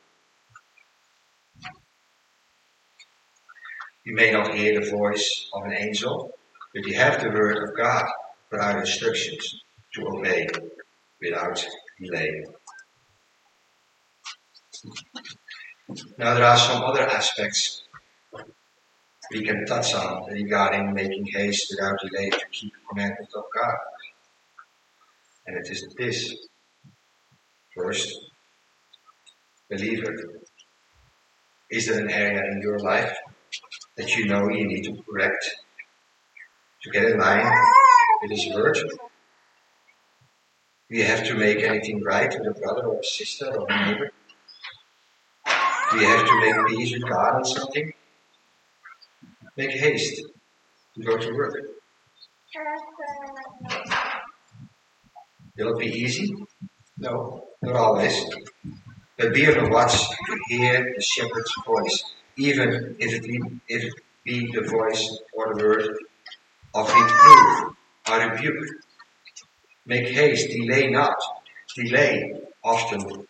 You 4.04 4.14
may 4.14 4.32
not 4.32 4.54
hear 4.54 4.80
the 4.80 4.90
voice 4.90 5.50
of 5.52 5.64
an 5.64 5.74
angel, 5.74 6.32
but 6.74 6.86
you 6.86 6.94
have 6.94 7.20
the 7.20 7.28
word 7.28 7.68
of 7.68 7.76
God 7.76 8.06
for 8.48 8.62
our 8.62 8.80
instructions 8.80 9.62
to 9.94 10.06
obey 10.06 10.46
without 11.20 11.66
delay. 12.00 12.44
Now 16.18 16.34
there 16.34 16.44
are 16.44 16.56
some 16.58 16.82
other 16.82 17.08
aspects 17.08 17.82
we 19.30 19.42
can 19.42 19.64
touch 19.64 19.94
on 19.94 20.30
regarding 20.30 20.92
making 20.92 21.26
haste 21.32 21.66
without 21.70 21.98
delay 22.00 22.28
to 22.28 22.44
keep 22.50 22.72
the 22.74 22.78
commandments 22.90 23.34
of 23.34 23.44
God. 23.54 23.76
And 25.46 25.56
it 25.56 25.70
is 25.70 25.86
this. 25.96 26.34
First, 27.74 28.12
believer, 29.70 30.14
is 31.70 31.86
there 31.86 32.00
an 32.00 32.10
area 32.10 32.42
in 32.52 32.60
your 32.60 32.78
life 32.80 33.14
that 33.96 34.14
you 34.16 34.26
know 34.26 34.48
you 34.50 34.66
need 34.66 34.82
to 34.84 35.02
correct 35.08 35.56
to 36.82 36.90
get 36.90 37.04
in 37.04 37.18
line 37.18 37.50
with 38.22 38.32
His 38.32 38.54
Word? 38.54 38.76
Do 40.90 40.96
you 40.96 41.04
have 41.04 41.24
to 41.28 41.34
make 41.34 41.62
anything 41.62 42.02
right 42.02 42.30
with 42.38 42.56
a 42.56 42.60
brother 42.60 42.88
or 42.88 43.00
a 43.00 43.04
sister 43.04 43.46
or 43.46 43.66
a 43.70 43.86
neighbor? 43.86 44.10
Do 45.90 45.98
you 45.98 46.06
have 46.06 46.26
to 46.26 46.40
make 46.40 46.66
peace 46.68 46.92
with 46.92 47.08
God 47.08 47.36
on 47.36 47.44
something? 47.44 47.92
Make 49.56 49.70
haste 49.70 50.22
to 50.94 51.02
go 51.02 51.16
to 51.16 51.32
work. 51.32 51.54
Will 55.56 55.72
it 55.72 55.78
be 55.78 55.86
easy? 55.86 56.34
No, 56.98 57.44
not 57.62 57.76
always. 57.76 58.22
But 59.16 59.32
be 59.32 59.46
on 59.46 59.64
the 59.64 59.70
watch 59.70 59.98
to 59.98 60.38
hear 60.48 60.92
the 60.94 61.02
shepherd's 61.02 61.54
voice, 61.66 62.04
even 62.36 62.96
if 62.98 63.14
it 63.14 63.22
be, 63.22 63.40
if 63.68 63.84
it 63.84 63.94
be 64.24 64.46
the 64.52 64.68
voice 64.68 65.18
or 65.32 65.54
the 65.54 65.64
word 65.64 65.96
of 66.74 66.94
reproof 66.94 67.76
or 68.10 68.30
rebuke. 68.30 68.68
Make 69.86 70.08
haste, 70.08 70.50
delay 70.50 70.90
not. 70.90 71.16
Delay 71.74 72.42
often 72.62 73.26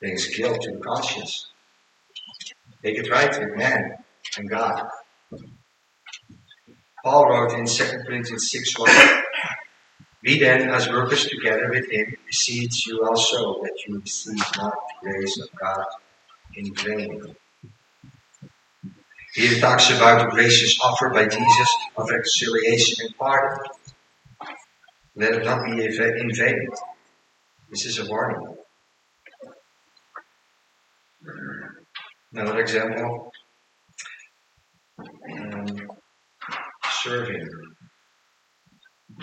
brings 0.00 0.26
guilt 0.36 0.60
to 0.62 0.78
conscience. 0.78 1.46
Make 2.82 2.98
it 2.98 3.10
right 3.10 3.38
with 3.38 3.56
man 3.56 3.96
and 4.36 4.48
God. 4.48 4.88
Paul 7.04 7.28
wrote 7.28 7.58
in 7.58 7.66
2 7.66 7.84
Corinthians 8.06 8.50
6 8.50 8.78
1 8.78 8.90
We 10.22 10.38
then, 10.38 10.68
as 10.70 10.88
workers 10.88 11.26
together 11.26 11.70
with 11.70 11.90
him, 11.90 12.16
beseech 12.26 12.86
you 12.86 13.04
also 13.04 13.62
that 13.62 13.72
you 13.86 14.00
receive 14.00 14.38
not 14.56 14.74
the 15.02 15.10
grace 15.10 15.40
of 15.40 15.48
God 15.60 15.84
in 16.54 16.74
vain. 16.74 17.36
Here 19.34 19.60
talks 19.60 19.90
about 19.90 20.20
the 20.20 20.30
gracious 20.34 20.78
offer 20.82 21.10
by 21.10 21.26
Jesus 21.26 21.76
of 21.96 22.10
reconciliation 22.10 23.06
and 23.06 23.16
pardon. 23.16 23.58
Let 25.14 25.34
it 25.34 25.44
not 25.44 25.64
be 25.64 25.84
in 25.84 26.34
vain. 26.34 26.68
This 27.70 27.86
is 27.86 27.98
a 27.98 28.06
warning. 28.06 28.56
Another 32.32 32.60
example. 32.60 33.32
Um, 34.98 35.64
serving. 37.02 37.48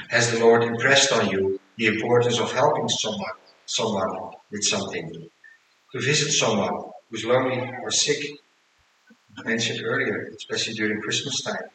Has 0.09 0.31
the 0.31 0.39
Lord 0.39 0.63
impressed 0.63 1.11
on 1.13 1.29
you 1.29 1.59
the 1.77 1.87
importance 1.87 2.39
of 2.39 2.51
helping 2.51 2.89
someone, 2.89 3.37
someone 3.65 4.31
with 4.51 4.63
something? 4.63 5.09
To 5.93 5.99
visit 6.01 6.31
someone 6.31 6.73
who's 7.09 7.25
lonely 7.25 7.71
or 7.83 7.91
sick, 7.91 8.25
mentioned 9.43 9.81
earlier, 9.85 10.31
especially 10.35 10.73
during 10.73 10.99
Christmas 11.01 11.41
time. 11.43 11.69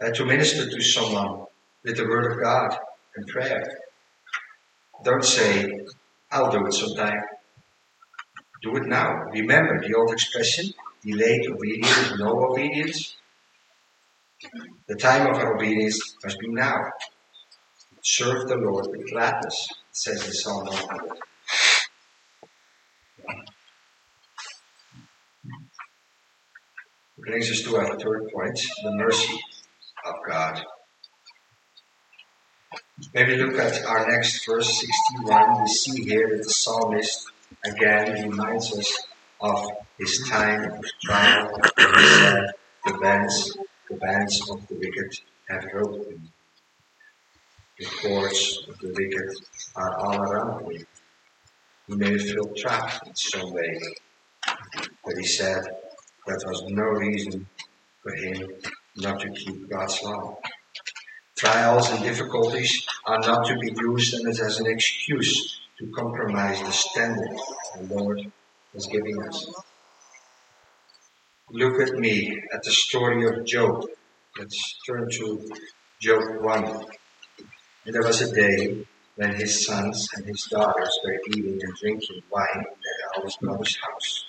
Uh, 0.00 0.10
to 0.10 0.24
minister 0.24 0.68
to 0.68 0.80
someone 0.82 1.46
with 1.84 1.96
the 1.96 2.04
Word 2.04 2.32
of 2.32 2.42
God 2.42 2.76
and 3.16 3.26
prayer. 3.28 3.62
Don't 5.04 5.24
say, 5.24 5.70
I'll 6.32 6.50
do 6.50 6.66
it 6.66 6.72
sometime. 6.72 7.20
Do 8.64 8.76
it 8.76 8.86
now. 8.86 9.24
Remember 9.30 9.78
the 9.78 9.94
old 9.94 10.10
expression, 10.10 10.72
delayed 11.04 11.46
obedience 11.50 12.18
no 12.18 12.50
obedience. 12.50 13.14
The 14.88 14.96
time 14.96 15.26
of 15.26 15.36
our 15.36 15.56
obedience 15.56 16.16
must 16.24 16.38
be 16.38 16.48
now. 16.48 16.76
Serve 18.02 18.48
the 18.48 18.56
Lord 18.56 18.86
with 18.90 19.10
gladness, 19.10 19.68
says 19.92 20.26
the 20.26 20.32
Psalm 20.32 20.64
100. 20.64 21.18
Brings 27.18 27.50
us 27.50 27.60
to 27.64 27.76
our 27.76 27.98
third 27.98 28.30
point, 28.34 28.58
the 28.82 28.92
mercy 28.92 29.38
of 30.06 30.14
God. 30.26 30.62
Maybe 33.12 33.36
look 33.36 33.58
at 33.58 33.84
our 33.84 34.08
next 34.08 34.46
verse 34.46 34.80
61. 34.80 35.62
We 35.62 35.68
see 35.68 36.02
here 36.04 36.30
that 36.30 36.44
the 36.44 36.50
psalmist 36.50 37.30
again 37.64 38.16
he 38.16 38.22
reminds 38.24 38.76
us 38.76 39.06
of 39.40 39.70
his 39.98 40.28
time 40.28 40.70
of 40.70 40.84
trial. 41.02 41.50
He 41.76 41.82
said, 41.82 42.44
the 42.84 42.98
bands, 43.00 43.56
the 43.90 43.96
bands 43.96 44.50
of 44.50 44.66
the 44.68 44.74
wicked 44.74 45.20
have 45.48 45.70
broken. 45.70 46.30
The 47.78 47.86
cords 48.02 48.64
of 48.68 48.78
the 48.78 48.88
wicked 48.88 49.30
are 49.76 49.98
all 49.98 50.20
around 50.20 50.68
me. 50.68 50.84
He 51.88 51.96
may 51.96 52.18
feel 52.18 52.52
trapped 52.56 53.06
in 53.06 53.14
some 53.14 53.52
way, 53.52 53.78
but 55.04 55.14
he 55.18 55.26
said 55.26 55.62
that 56.26 56.44
was 56.46 56.62
no 56.68 56.84
reason 56.84 57.46
for 58.02 58.14
him 58.14 58.48
not 58.96 59.20
to 59.20 59.30
keep 59.30 59.68
God's 59.68 60.02
law. 60.02 60.38
Trials 61.36 61.90
and 61.90 62.02
difficulties 62.02 62.86
are 63.06 63.18
not 63.18 63.46
to 63.46 63.58
be 63.58 63.72
used 63.76 64.14
as 64.26 64.60
an 64.60 64.66
excuse 64.66 65.63
to 65.78 65.86
compromise 65.96 66.60
the 66.62 66.72
standard 66.72 67.36
the 67.76 67.94
Lord 67.94 68.20
is 68.74 68.86
giving 68.86 69.20
us. 69.22 69.46
Look 71.50 71.80
at 71.80 71.94
me 71.94 72.40
at 72.52 72.62
the 72.62 72.70
story 72.70 73.26
of 73.26 73.44
Job. 73.44 73.84
Let's 74.38 74.78
turn 74.86 75.08
to 75.10 75.50
Job 76.00 76.22
1. 76.40 76.64
And 77.86 77.94
there 77.94 78.02
was 78.02 78.22
a 78.22 78.34
day 78.34 78.86
when 79.16 79.34
his 79.34 79.66
sons 79.66 80.08
and 80.14 80.26
his 80.26 80.44
daughters 80.50 80.98
were 81.04 81.20
eating 81.28 81.58
and 81.60 81.74
drinking 81.80 82.22
wine 82.30 82.46
in 82.56 82.64
their 82.64 83.30
brother's 83.40 83.76
house. 83.76 84.24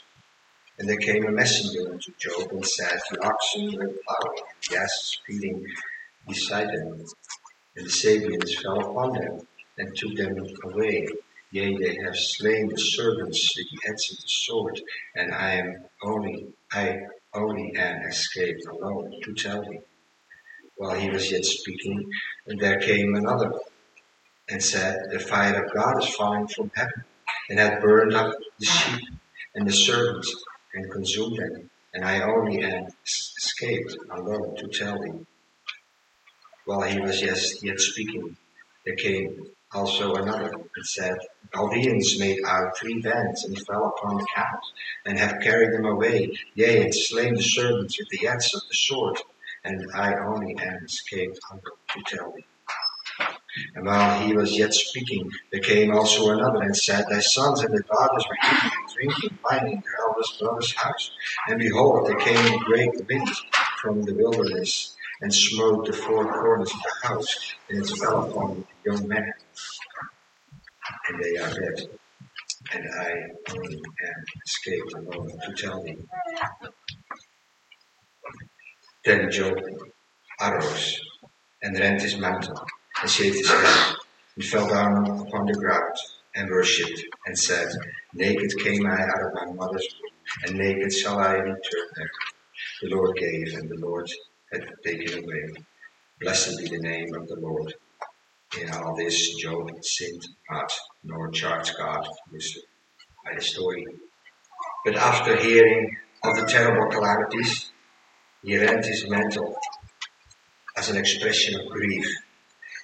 And 0.77 0.89
there 0.89 0.97
came 0.97 1.25
a 1.25 1.31
messenger 1.31 1.91
unto 1.91 2.11
Job 2.19 2.51
and 2.51 2.65
said, 2.65 2.99
The 3.11 3.25
oxen 3.25 3.67
were 3.67 3.87
plowing, 3.87 4.39
and 4.39 4.69
the 4.69 4.77
asses 4.77 5.19
feeding 5.25 5.65
beside 6.27 6.67
them. 6.67 7.05
And 7.75 7.85
the 7.85 7.89
Sabeans 7.89 8.61
fell 8.61 8.79
upon 8.79 9.13
them 9.13 9.47
and 9.77 9.95
took 9.95 10.15
them 10.15 10.35
away. 10.65 11.07
Yea, 11.51 11.77
they 11.77 11.95
have 12.03 12.15
slain 12.17 12.67
the 12.67 12.77
servants 12.77 13.55
with 13.55 13.67
the 13.71 13.89
edge 13.89 14.11
of 14.11 14.17
the 14.17 14.27
sword, 14.27 14.81
and 15.15 15.33
I 15.33 15.53
am 15.53 15.85
only, 16.03 16.47
I 16.73 16.97
only 17.33 17.73
am 17.77 18.01
escaped 18.07 18.65
alone 18.65 19.11
to 19.23 19.33
tell 19.33 19.61
thee. 19.61 19.79
While 20.75 20.95
he 20.99 21.09
was 21.09 21.31
yet 21.31 21.45
speaking, 21.45 22.03
there 22.47 22.79
came 22.79 23.15
another 23.15 23.53
and 24.49 24.61
said, 24.61 24.97
The 25.11 25.19
fire 25.19 25.63
of 25.63 25.73
God 25.73 26.03
is 26.03 26.15
falling 26.15 26.47
from 26.47 26.71
heaven, 26.75 27.03
and 27.49 27.59
hath 27.59 27.81
burned 27.81 28.13
up 28.13 28.35
the 28.59 28.65
sheep 28.65 29.01
and 29.53 29.67
the 29.67 29.73
servants, 29.73 30.33
and 30.73 30.91
consumed 30.91 31.37
them, 31.37 31.69
and 31.93 32.03
I 32.03 32.21
only 32.21 32.61
am 32.63 32.87
escaped 33.05 33.95
alone 34.11 34.55
to 34.57 34.67
tell 34.67 35.01
thee. 35.01 35.25
While 36.65 36.81
he 36.81 36.99
was 36.99 37.21
yet, 37.21 37.39
yet 37.63 37.79
speaking, 37.79 38.35
there 38.85 38.95
came 38.95 39.47
also 39.73 40.15
another 40.15 40.51
and 40.53 40.85
said, 40.85 41.17
Chaldeans 41.53 42.19
made 42.19 42.39
out 42.45 42.77
three 42.77 43.01
bands 43.01 43.43
and 43.45 43.57
fell 43.65 43.93
upon 43.97 44.17
the 44.17 44.27
camels 44.35 44.73
and 45.05 45.17
have 45.17 45.41
carried 45.41 45.73
them 45.73 45.85
away, 45.85 46.31
yea, 46.53 46.83
and 46.83 46.93
slain 46.93 47.33
the 47.33 47.41
servants 47.41 47.97
with 47.97 48.07
the 48.09 48.27
edge 48.27 48.53
of 48.53 48.61
the 48.69 48.75
sword, 48.75 49.17
and 49.63 49.81
I 49.95 50.13
only 50.15 50.55
am 50.59 50.85
escaped 50.85 51.39
unto 51.51 51.71
to 51.89 52.15
tell 52.15 52.31
thee. 52.31 52.45
And 53.75 53.85
while 53.85 54.19
he 54.19 54.35
was 54.35 54.57
yet 54.57 54.73
speaking, 54.73 55.31
there 55.51 55.61
came 55.61 55.91
also 55.91 56.29
another 56.29 56.61
and 56.61 56.75
said, 56.75 57.05
Thy 57.09 57.21
sons 57.21 57.63
and 57.63 57.73
thy 57.73 57.87
daughters 57.87 58.25
were 58.29 58.37
eating 58.43 58.71
and 58.77 58.93
drinking 58.93 59.39
wine 59.43 59.67
in 59.67 59.81
their 59.81 60.07
eldest 60.07 60.39
brother's 60.39 60.73
house. 60.73 61.11
And 61.47 61.59
behold, 61.59 62.07
there 62.07 62.17
came 62.17 62.53
a 62.53 62.65
great 62.65 62.91
wind 63.07 63.29
from 63.81 64.01
the 64.03 64.13
wilderness, 64.13 64.95
and 65.21 65.33
smote 65.33 65.87
the 65.87 65.93
four 65.93 66.25
corners 66.25 66.71
of 66.73 66.79
the 66.81 67.07
house, 67.07 67.53
and 67.69 67.79
it 67.79 67.97
fell 67.97 68.29
upon 68.29 68.65
young 68.85 69.07
man. 69.07 69.33
And 71.09 71.23
they 71.23 71.37
are 71.37 71.49
dead. 71.49 71.87
And 72.73 72.85
I 72.99 73.11
only 73.53 73.75
am 73.75 74.23
escaped 74.45 74.93
alone 74.93 75.31
to 75.45 75.53
tell 75.53 75.83
thee. 75.83 75.97
Then 79.05 79.31
Job 79.31 79.57
arose 80.41 80.99
and 81.63 81.79
rent 81.79 82.01
his 82.01 82.17
mantle 82.17 82.65
and 83.01 83.09
shaved 83.09 83.37
his 83.37 83.49
head 83.49 83.95
and 84.35 84.45
fell 84.45 84.67
down 84.67 85.05
upon 85.27 85.45
the 85.45 85.53
ground 85.53 85.95
and 86.35 86.49
worshipped 86.49 87.01
and 87.25 87.37
said, 87.37 87.67
Naked 88.13 88.51
came 88.63 88.85
I 88.85 89.01
out 89.01 89.27
of 89.27 89.33
my 89.33 89.53
mother's 89.53 89.87
womb, 90.01 90.45
and 90.45 90.57
naked 90.57 90.91
shall 90.93 91.19
I 91.19 91.33
return 91.33 91.87
there. 91.95 92.11
The 92.81 92.95
Lord 92.95 93.15
gave, 93.17 93.53
and 93.53 93.69
the 93.69 93.79
Lord 93.79 94.09
had 94.51 94.63
taken 94.85 95.23
away. 95.23 95.43
Blessed 96.21 96.57
be 96.59 96.69
the 96.69 96.79
name 96.79 97.13
of 97.15 97.27
the 97.27 97.37
Lord. 97.39 97.73
In 98.61 98.71
all 98.71 98.95
this, 98.95 99.35
Job 99.35 99.69
sinned 99.81 100.25
not, 100.49 100.71
nor 101.03 101.29
charged 101.31 101.75
God 101.77 102.07
by 102.31 103.35
the 103.35 103.41
story. 103.41 103.85
But 104.85 104.95
after 104.95 105.35
hearing 105.35 105.97
of 106.23 106.35
the 106.37 106.45
terrible 106.45 106.89
calamities, 106.89 107.71
he 108.43 108.57
rent 108.57 108.85
his 108.85 109.09
mantle 109.09 109.57
as 110.77 110.89
an 110.89 110.95
expression 110.95 111.59
of 111.59 111.67
grief. 111.67 112.05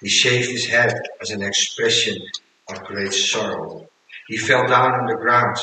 He 0.02 0.08
shaved 0.08 0.50
his 0.50 0.66
head 0.66 0.92
as 1.22 1.30
an 1.30 1.42
expression 1.42 2.18
of 2.68 2.84
great 2.84 3.12
sorrow. 3.12 3.88
He 4.28 4.36
fell 4.36 4.66
down 4.66 4.92
on 4.92 5.06
the 5.06 5.16
ground 5.16 5.56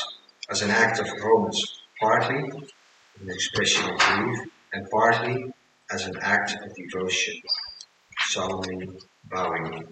as 0.50 0.62
an 0.62 0.70
act 0.70 0.98
of 0.98 1.06
homage, 1.06 1.62
partly 2.00 2.50
an 3.20 3.30
expression 3.30 3.88
of 3.90 3.98
grief 3.98 4.48
and 4.72 4.90
partly 4.90 5.44
as 5.92 6.06
an 6.06 6.16
act 6.20 6.52
of 6.52 6.74
devotion, 6.74 7.34
solemnly 8.28 8.98
bowing 9.24 9.86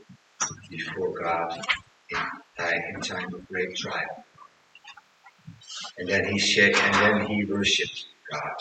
before 0.71 1.19
God 1.23 1.61
in 2.61 3.01
time, 3.01 3.35
of 3.35 3.49
great 3.49 3.77
trial. 3.77 4.25
And 5.99 6.09
then 6.09 6.25
he 6.25 6.39
and 6.61 6.95
then 6.95 7.27
he 7.27 7.45
worshipped 7.45 8.07
God. 8.31 8.57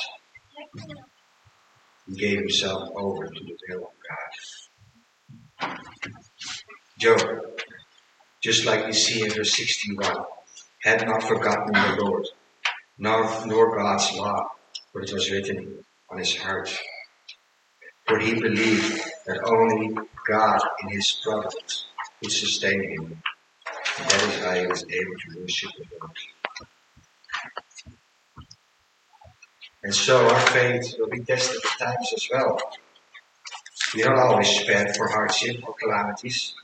He 2.07 2.15
gave 2.15 2.39
himself 2.39 2.89
over 2.95 3.25
to 3.25 3.43
the 3.43 3.57
will 3.69 3.87
of 3.87 3.93
God. 4.09 5.77
Job, 6.99 7.21
just 8.41 8.65
like 8.65 8.85
we 8.85 8.93
see 8.93 9.23
in 9.23 9.31
verse 9.31 9.55
61, 9.55 10.15
had 10.83 11.05
not 11.05 11.23
forgotten 11.23 11.73
the 11.73 12.03
Lord, 12.03 12.27
nor, 12.97 13.45
nor 13.45 13.77
God's 13.77 14.11
law, 14.13 14.47
for 14.91 15.01
it 15.01 15.13
was 15.13 15.29
written 15.31 15.83
on 16.09 16.17
his 16.17 16.35
heart. 16.37 16.69
For 18.07 18.19
he 18.19 18.35
believed 18.35 19.01
that 19.25 19.43
only 19.43 19.93
God 20.27 20.61
in 20.83 20.89
his 20.89 21.19
providence 21.23 21.85
would 22.21 22.31
sustain 22.31 22.81
him. 22.81 23.21
And 23.99 24.09
that 24.09 24.23
is 24.23 24.41
why 24.41 24.59
he 24.61 24.67
was 24.67 24.83
able 24.83 25.15
to 25.19 25.41
worship 25.41 25.71
the 25.77 25.85
Lord. 25.99 26.11
And 29.83 29.93
so 29.93 30.25
our 30.25 30.39
faith 30.39 30.95
will 30.97 31.09
be 31.09 31.19
tested 31.19 31.61
at 31.63 31.85
times 31.85 32.13
as 32.13 32.27
well. 32.31 32.57
We 33.93 34.03
are 34.03 34.15
always 34.15 34.49
spared 34.49 34.95
for 34.95 35.09
hardship 35.09 35.57
or 35.67 35.73
calamities, 35.73 36.55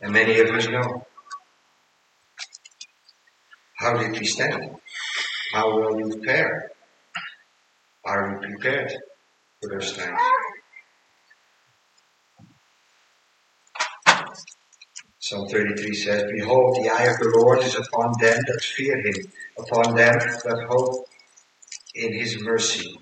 and 0.00 0.12
many 0.12 0.40
of 0.40 0.50
us 0.50 0.68
know. 0.68 1.06
How 3.76 3.96
did 3.96 4.12
we 4.12 4.24
stand? 4.24 4.76
How 5.52 5.76
will 5.76 5.96
we 5.96 6.24
fare? 6.24 6.70
Are 8.04 8.38
we 8.40 8.46
prepared 8.46 8.92
for 9.62 9.78
times? 9.78 10.20
Psalm 15.20 15.48
33 15.48 15.94
says, 15.94 16.24
Behold, 16.32 16.76
the 16.82 16.90
eye 16.90 17.04
of 17.04 17.16
the 17.18 17.32
Lord 17.38 17.60
is 17.60 17.76
upon 17.76 18.12
them 18.20 18.38
that 18.46 18.64
fear 18.64 18.96
him, 18.98 19.32
upon 19.58 19.94
them 19.94 20.18
that 20.18 20.66
hope 20.68 21.06
in 21.94 22.12
his 22.12 22.42
mercy 22.42 22.98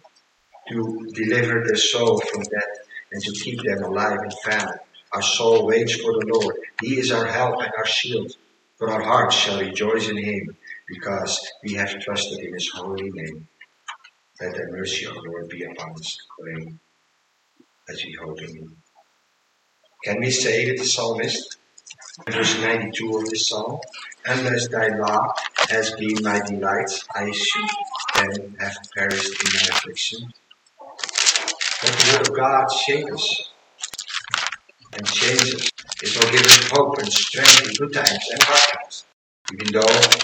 to 0.69 1.07
deliver 1.15 1.65
their 1.67 1.77
soul 1.77 2.21
from 2.21 2.43
death 2.43 2.79
and 3.13 3.23
to 3.23 3.33
keep 3.33 3.63
them 3.63 3.83
alive 3.85 4.19
and 4.21 4.33
found. 4.45 4.79
Our 5.13 5.23
soul 5.23 5.67
waits 5.67 5.95
for 5.95 6.13
the 6.13 6.27
Lord. 6.33 6.57
He 6.83 6.99
is 6.99 7.11
our 7.11 7.27
help 7.27 7.63
and 7.63 7.73
our 7.77 7.87
shield. 7.87 8.33
For 8.77 8.91
our 8.91 9.03
hearts 9.03 9.35
shall 9.35 9.61
rejoice 9.61 10.09
in 10.09 10.17
him 10.17 10.57
because 10.89 11.41
we 11.65 11.75
have 11.75 11.99
trusted 12.01 12.39
in 12.39 12.55
his 12.55 12.71
holy 12.73 13.11
name. 13.11 13.49
Let 14.41 14.55
the 14.55 14.69
mercy 14.71 15.05
of 15.05 15.13
the 15.13 15.23
Lord 15.27 15.51
be 15.51 15.65
upon 15.65 15.93
us 15.93 16.17
according 16.25 16.81
as 17.91 18.03
we 18.03 18.47
in 18.47 18.57
him. 18.57 18.77
Can 20.03 20.21
we 20.21 20.31
say 20.31 20.65
that 20.65 20.79
the 20.79 20.87
psalmist, 20.87 21.59
verse 22.27 22.59
92 22.59 23.17
of 23.19 23.29
this 23.29 23.49
psalm, 23.49 23.81
unless 24.25 24.69
thy 24.69 24.89
law 24.97 25.35
has 25.69 25.93
been 25.93 26.23
my 26.23 26.41
delight, 26.41 26.91
I 27.15 27.31
should 27.33 27.69
then 28.15 28.57
have 28.61 28.77
perished 28.97 29.45
in 29.45 29.53
my 29.53 29.77
affliction. 29.77 30.33
Let 31.83 31.93
the 31.99 32.13
word 32.13 32.29
of 32.29 32.35
God 32.35 32.73
shape 32.73 33.13
us 33.13 33.51
and 34.95 35.07
change 35.07 35.55
us. 35.55 35.71
It 36.03 36.17
will 36.17 36.33
give 36.33 36.47
us 36.47 36.71
hope 36.71 36.97
and 36.97 37.13
strength 37.13 37.69
in 37.69 37.75
good 37.75 37.93
times 37.93 38.27
and 38.33 38.43
hard 38.43 38.61
times. 38.73 39.05
Even 39.53 39.73
though 39.75 40.19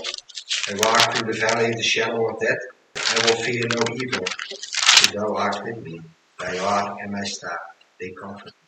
I 0.69 0.75
walk 0.79 1.15
through 1.15 1.33
the 1.35 1.39
valley 1.39 1.67
of 1.67 1.77
the 1.77 1.83
shadow 1.83 2.31
of 2.31 2.41
death, 2.41 2.76
I 3.09 3.27
will 3.27 3.37
fear 3.43 3.65
no 3.69 3.95
evil, 3.95 4.27
for 4.27 5.13
thou 5.17 5.37
art 5.37 5.65
with 5.65 5.83
me. 5.85 6.01
Thy 6.39 6.59
rod 6.59 6.99
and 7.01 7.13
my 7.13 7.23
staff, 7.25 7.59
they 8.01 8.11
comfort 8.11 8.47
me. 8.47 8.67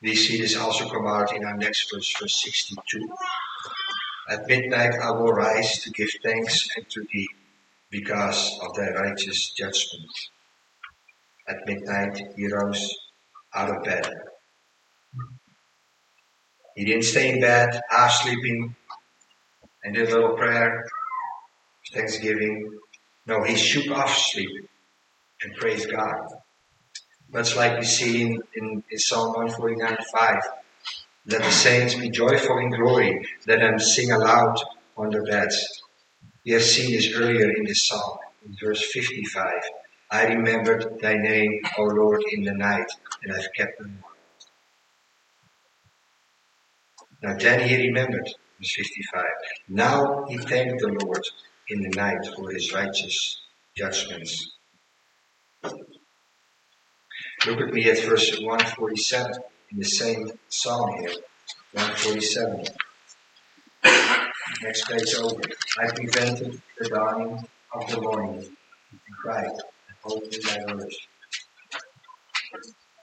We 0.00 0.14
see 0.14 0.56
also 0.56 0.88
come 0.88 1.06
out 1.06 1.34
in 1.34 1.44
our 1.44 1.56
next 1.56 1.92
verse, 1.92 2.14
verse 2.20 2.42
62. 2.42 3.08
At 4.30 4.46
midnight 4.46 4.94
I 5.02 5.10
will 5.10 5.32
rise 5.32 5.82
to 5.82 5.90
give 5.90 6.08
thanks 6.24 6.68
unto 6.76 7.04
thee 7.12 7.28
because 7.90 8.58
of 8.62 8.74
thy 8.74 8.90
righteous 8.92 9.50
judgment. 9.50 10.10
At 11.48 11.66
midnight 11.66 12.20
he 12.36 12.46
rose 12.52 12.94
out 13.54 13.76
of 13.76 13.84
bed. 13.84 14.08
He 16.76 16.84
didn't 16.84 17.04
stay 17.04 17.30
in 17.30 17.40
bed, 17.40 17.80
half 17.90 18.12
sleeping, 18.12 18.76
and 19.82 19.94
did 19.94 20.10
a 20.10 20.14
little 20.14 20.36
prayer, 20.36 20.86
thanksgiving. 21.92 22.78
No, 23.26 23.42
he 23.42 23.56
shook 23.56 23.90
off 23.90 24.16
sleep 24.16 24.68
and 25.42 25.54
praised 25.56 25.90
God. 25.90 26.20
Much 27.30 27.56
like 27.56 27.78
we 27.78 27.84
see 27.84 28.22
in, 28.22 28.40
in, 28.56 28.82
in 28.90 28.98
Psalm 28.98 29.34
149 29.34 29.96
5. 30.12 30.42
Let 31.26 31.42
the 31.42 31.50
saints 31.50 31.94
be 31.94 32.08
joyful 32.08 32.56
in 32.58 32.70
glory. 32.70 33.20
Let 33.46 33.60
them 33.60 33.78
sing 33.78 34.10
aloud 34.10 34.56
on 34.96 35.10
their 35.10 35.24
beds. 35.24 35.82
We 36.44 36.52
have 36.52 36.62
seen 36.62 36.90
this 36.92 37.14
earlier 37.14 37.50
in 37.50 37.64
this 37.64 37.86
psalm, 37.86 38.16
in 38.46 38.56
verse 38.62 38.82
55. 38.90 39.52
I 40.10 40.24
remembered 40.28 40.98
thy 41.02 41.14
name, 41.14 41.60
O 41.76 41.82
Lord, 41.82 42.22
in 42.32 42.44
the 42.44 42.54
night, 42.54 42.90
and 43.22 43.34
I've 43.34 43.52
kept 43.54 43.78
them. 43.78 44.02
Now 47.22 47.36
then 47.36 47.68
he 47.68 47.88
remembered, 47.88 48.26
verse 48.58 48.74
55. 48.74 49.24
Now 49.68 50.24
he 50.28 50.38
thanked 50.38 50.80
the 50.80 50.96
Lord 51.04 51.22
in 51.70 51.82
the 51.82 51.90
night 51.96 52.26
for 52.36 52.50
his 52.50 52.72
righteous 52.72 53.42
judgments. 53.76 54.56
Look 57.46 57.60
at 57.60 57.72
me 57.72 57.90
at 57.90 57.98
verse 58.00 58.38
147 58.40 59.32
in 59.70 59.78
the 59.78 59.84
same 59.84 60.30
psalm 60.48 60.90
here, 60.98 61.14
147. 61.72 62.64
Next 64.62 64.88
page 64.88 65.14
over. 65.14 65.40
I 65.80 65.90
prevented 65.94 66.60
the 66.78 66.88
dawning 66.88 67.46
of 67.74 67.90
the 67.90 68.00
morning 68.00 68.38
and 68.38 69.16
cried, 69.22 69.50
in 70.06 70.40
thy 70.42 70.74
words. 70.74 70.96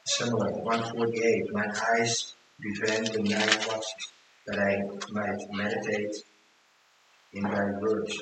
Similar, 0.06 0.52
148. 0.52 1.54
My 1.54 1.68
eyes 1.98 2.34
prevent 2.60 3.14
the 3.14 3.24
night 3.24 3.68
watches, 3.68 4.12
that 4.48 4.60
I 4.60 4.82
might 5.12 5.38
meditate 5.52 6.16
in 7.34 7.44
thy 7.44 7.72
words. 7.80 8.18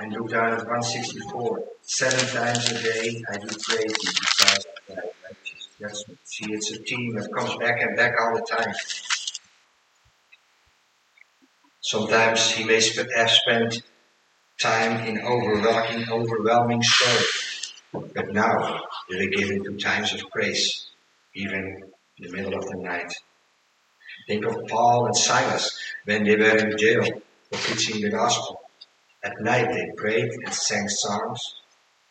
And 0.00 0.14
look 0.14 0.30
down 0.30 0.54
at 0.54 0.66
164. 0.66 1.62
Seven 1.82 2.26
times 2.34 2.70
a 2.70 2.82
day 2.82 3.22
I 3.30 3.36
do 3.36 3.48
praise 3.48 3.94
righteous 4.88 5.68
judgment. 5.78 6.18
See, 6.24 6.46
it's 6.52 6.72
a 6.72 6.82
team 6.82 7.14
that 7.16 7.28
comes 7.36 7.54
back 7.56 7.82
and 7.82 7.94
back 7.98 8.14
all 8.18 8.34
the 8.34 8.40
time. 8.40 8.72
Sometimes 11.82 12.50
he 12.52 12.64
may 12.64 12.80
have 13.14 13.30
spent 13.30 13.82
time 14.58 15.06
in 15.06 15.20
overwhelming, 15.20 16.08
overwhelming 16.10 16.82
sorrow, 16.82 18.02
but 18.14 18.32
now 18.32 18.80
they 19.10 19.26
are 19.26 19.30
given 19.30 19.62
to 19.64 19.76
times 19.76 20.14
of 20.14 20.22
praise, 20.30 20.86
even 21.34 21.92
in 22.16 22.24
the 22.26 22.32
middle 22.32 22.58
of 22.58 22.64
the 22.64 22.76
night. 22.78 23.12
Think 24.26 24.46
of 24.46 24.66
Paul 24.66 25.06
and 25.06 25.16
Silas 25.16 25.78
when 26.06 26.24
they 26.24 26.36
were 26.36 26.56
in 26.56 26.78
jail 26.78 27.04
for 27.50 27.58
preaching 27.58 28.00
the 28.00 28.08
gospel. 28.08 28.59
At 29.22 29.40
night 29.40 29.68
they 29.68 29.90
prayed 29.96 30.30
and 30.44 30.54
sang 30.54 30.88
psalms 30.88 31.54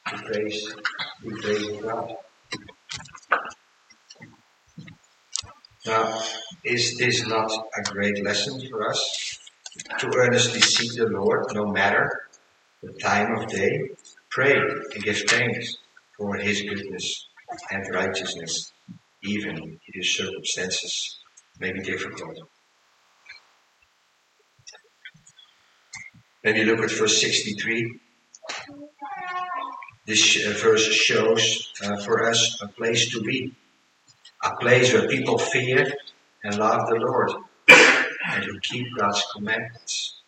to 0.07 0.17
praise, 0.17 0.75
to 1.23 1.35
praise 1.41 1.81
God. 1.81 2.15
Now, 5.87 6.21
is 6.63 6.97
this 6.97 7.25
not 7.25 7.51
a 7.51 7.91
great 7.91 8.23
lesson 8.23 8.61
for 8.69 8.87
us? 8.89 9.39
To 9.99 10.11
earnestly 10.15 10.61
seek 10.61 10.97
the 10.97 11.07
Lord 11.07 11.45
no 11.53 11.65
matter 11.65 12.27
the 12.83 12.93
time 12.93 13.35
of 13.37 13.47
day, 13.47 13.89
pray 14.29 14.53
and 14.55 15.03
give 15.03 15.17
thanks 15.27 15.77
for 16.15 16.35
His 16.35 16.61
goodness 16.61 17.27
and 17.71 17.83
righteousness, 17.93 18.71
even 19.23 19.79
if 19.87 19.95
your 19.95 20.03
circumstances 20.03 21.17
may 21.59 21.71
be 21.71 21.79
difficult. 21.79 22.37
You 26.43 26.63
look 26.65 26.79
at 26.79 26.91
verse 26.97 27.19
63, 27.19 27.99
this 30.07 30.45
uh, 30.45 30.53
verse 30.57 30.85
shows 30.85 31.73
uh, 31.83 31.97
for 31.97 32.29
us 32.29 32.61
a 32.61 32.67
place 32.69 33.11
to 33.11 33.21
be, 33.21 33.53
a 34.43 34.55
place 34.55 34.93
where 34.93 35.07
people 35.09 35.37
fear 35.37 35.91
and 36.43 36.57
love 36.57 36.87
the 36.87 36.95
Lord 36.95 37.31
and 37.67 38.43
who 38.45 38.57
keep 38.61 38.87
God's 38.97 39.21
commandments. 39.35 40.21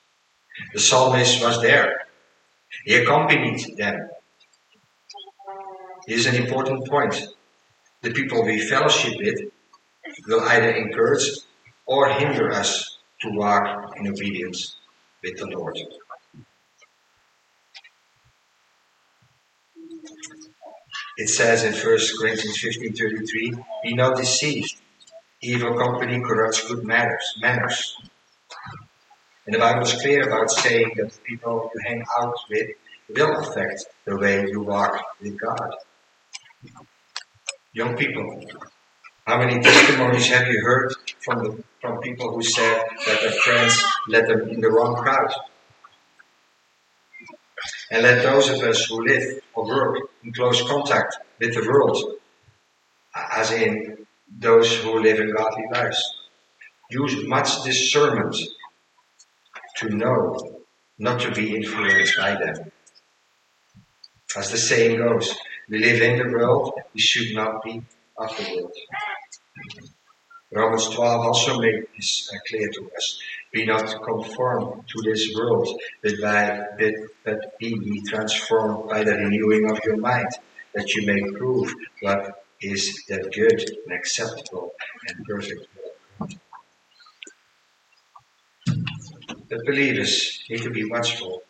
The 0.73 0.81
psalmist 0.81 1.41
was 1.41 1.61
there. 1.61 2.07
He 2.83 2.95
accompanied 2.95 3.77
them. 3.77 4.09
Here's 6.07 6.25
an 6.25 6.35
important 6.35 6.87
point. 6.89 7.25
The 8.01 8.11
people 8.11 8.43
we 8.43 8.59
fellowship 8.59 9.13
with 9.17 9.39
will 10.27 10.41
either 10.41 10.71
encourage 10.71 11.29
or 11.85 12.09
hinder 12.09 12.51
us 12.51 12.97
to 13.21 13.29
walk 13.31 13.93
in 13.97 14.09
obedience 14.09 14.75
with 15.23 15.37
the 15.37 15.47
Lord. 15.47 15.77
It 21.21 21.29
says 21.29 21.63
in 21.63 21.73
1 21.73 22.17
Corinthians 22.19 22.57
15:33, 22.57 23.53
"Be 23.83 23.93
not 23.93 24.17
deceived; 24.17 24.73
evil 25.39 25.77
company 25.77 26.19
corrupts 26.19 26.67
good 26.67 26.83
manners." 26.83 27.25
Manners. 27.39 27.95
And 29.45 29.53
the 29.53 29.59
Bible 29.59 29.83
is 29.83 30.01
clear 30.01 30.21
about 30.27 30.49
saying 30.49 30.93
that 30.95 31.11
the 31.11 31.19
people 31.19 31.69
you 31.75 31.81
hang 31.85 32.03
out 32.17 32.33
with 32.49 32.69
will 33.09 33.33
affect 33.37 33.85
the 34.05 34.17
way 34.17 34.35
you 34.51 34.61
walk 34.61 34.93
with 35.21 35.39
God. 35.39 35.69
Young 37.71 37.95
people, 37.95 38.25
how 39.27 39.37
many 39.37 39.61
testimonies 39.61 40.27
have 40.29 40.47
you 40.47 40.59
heard 40.69 40.91
from 41.23 41.43
the, 41.43 41.63
from 41.81 42.01
people 42.01 42.33
who 42.33 42.41
said 42.41 42.81
that 43.05 43.21
their 43.21 43.37
friends 43.43 43.75
led 44.07 44.25
them 44.25 44.49
in 44.49 44.59
the 44.59 44.71
wrong 44.71 44.95
crowd? 44.95 45.31
And 47.91 48.01
let 48.01 48.23
those 48.23 48.49
of 48.49 48.63
us 48.63 48.85
who 48.87 49.05
live 49.05 49.39
or 49.53 49.67
work 49.67 50.10
in 50.23 50.33
close 50.33 50.61
contact 50.67 51.17
with 51.39 51.53
the 51.53 51.67
world, 51.69 51.97
as 53.15 53.51
in 53.51 54.05
those 54.39 54.73
who 54.77 54.99
live 54.99 55.19
in 55.19 55.33
godly 55.33 55.65
lives, 55.71 56.01
use 56.89 57.27
much 57.27 57.63
discernment 57.63 58.35
to 59.77 59.89
know 59.89 60.37
not 60.99 61.19
to 61.21 61.31
be 61.31 61.55
influenced 61.55 62.17
by 62.17 62.35
them. 62.35 62.71
As 64.35 64.51
the 64.51 64.57
saying 64.57 64.97
goes, 64.97 65.35
we 65.69 65.79
live 65.79 66.01
in 66.01 66.19
the 66.19 66.31
world, 66.31 66.73
we 66.93 67.01
should 67.01 67.35
not 67.35 67.63
be 67.63 67.81
of 68.17 68.37
the 68.37 68.55
world. 68.55 68.71
Romans 70.53 70.89
12 70.89 71.25
also 71.25 71.61
makes 71.61 72.29
uh, 72.29 72.37
clear 72.49 72.67
to 72.73 72.91
us. 72.97 73.19
Be 73.53 73.65
not 73.65 73.87
conformed 74.03 74.83
to 74.87 75.01
this 75.09 75.33
world, 75.33 75.67
but, 76.03 76.13
by, 76.21 76.59
but 77.23 77.57
be 77.57 77.67
ye 77.67 78.01
transformed 78.07 78.89
by 78.89 79.03
the 79.03 79.13
renewing 79.13 79.71
of 79.71 79.79
your 79.85 79.97
mind, 79.97 80.27
that 80.75 80.93
you 80.93 81.05
may 81.05 81.21
prove 81.37 81.73
what 82.01 82.43
is 82.61 83.03
that 83.07 83.31
good 83.33 83.59
and 83.85 83.97
acceptable 83.97 84.73
and 85.07 85.25
perfect 85.25 85.67
will. 85.75 86.27
The 89.49 89.63
believers 89.65 90.43
need 90.49 90.61
to 90.63 90.69
be 90.69 90.83
watchful. 90.83 91.43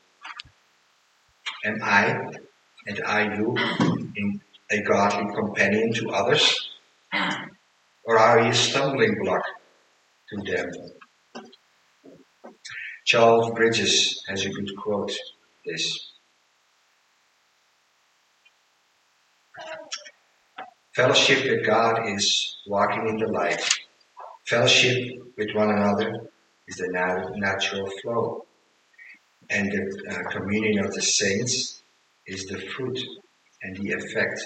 Am 1.66 1.80
I 1.84 2.20
and 2.88 3.02
are 3.04 3.36
you 3.36 3.56
in 4.16 4.42
a 4.72 4.82
godly 4.84 5.34
companion 5.36 5.94
to 5.94 6.10
others? 6.10 6.70
Or 8.04 8.18
are 8.18 8.42
you 8.42 8.50
a 8.50 8.54
stumbling 8.54 9.16
block 9.24 9.44
to 10.30 10.52
them? 10.52 10.72
Charles 13.06 13.52
Bridges 13.52 14.24
has 14.28 14.46
a 14.46 14.50
good 14.50 14.70
quote 14.78 15.12
this. 15.66 16.12
Fellowship 20.96 21.44
with 21.46 21.66
God 21.66 22.08
is 22.08 22.58
walking 22.68 23.08
in 23.08 23.18
the 23.18 23.28
light. 23.28 23.62
Fellowship 24.46 24.98
with 25.38 25.50
one 25.54 25.70
another 25.70 26.30
is 26.68 26.76
the 26.78 26.90
natural 27.36 27.90
flow. 28.02 28.46
And 29.50 29.72
the 29.72 30.14
uh, 30.14 30.32
communion 30.32 30.86
of 30.86 30.94
the 30.94 31.02
saints 31.02 31.82
is 32.26 32.46
the 32.46 32.60
fruit 32.60 33.00
and 33.64 33.76
the 33.78 33.92
effect 33.92 34.42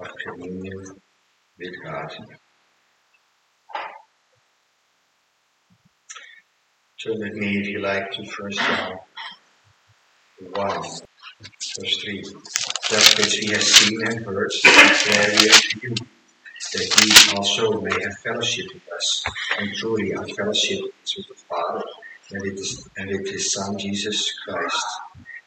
of 0.00 0.08
communion 0.24 1.00
with 1.58 1.74
God. 1.84 2.16
Turn 7.02 7.18
with 7.18 7.32
me, 7.32 7.58
if 7.58 7.66
you 7.66 7.80
like, 7.80 8.12
to 8.12 8.24
First 8.26 8.60
John 8.60 8.92
1, 10.52 10.52
verse 10.52 12.02
3. 12.04 12.22
That 12.90 13.14
which 13.18 13.40
we 13.42 13.50
have 13.50 13.62
seen 13.62 14.06
and 14.06 14.24
heard, 14.24 14.50
declare 14.62 15.30
we 15.32 15.50
unto 15.50 15.80
you, 15.82 15.94
that 16.74 17.02
ye 17.02 17.36
also 17.36 17.80
may 17.80 18.02
have 18.04 18.16
fellowship 18.18 18.66
with 18.72 18.82
us. 18.94 19.24
And 19.58 19.74
truly 19.74 20.14
our 20.14 20.28
fellowship 20.28 20.78
is 21.02 21.16
with 21.16 21.26
the 21.26 21.34
Father 21.34 21.82
and 22.30 22.42
with 22.42 22.58
his, 22.58 22.88
and 22.96 23.10
with 23.10 23.28
his 23.28 23.52
Son 23.52 23.76
Jesus 23.76 24.32
Christ. 24.46 24.86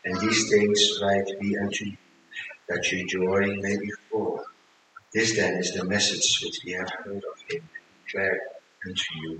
And 0.03 0.19
these 0.19 0.49
things 0.49 0.99
write 1.01 1.39
we 1.39 1.57
unto 1.57 1.85
you, 1.85 1.97
that 2.67 2.91
your 2.91 3.07
joy 3.07 3.55
may 3.61 3.77
be 3.77 3.91
full. 4.11 4.43
This 5.13 5.37
then 5.37 5.53
is 5.53 5.73
the 5.73 5.85
message 5.85 6.37
which 6.43 6.59
we 6.65 6.73
have 6.73 6.89
heard 6.89 7.15
of 7.15 7.39
him 7.49 7.61
and 7.61 8.05
declared 8.05 8.41
unto 8.85 9.03
you, 9.21 9.37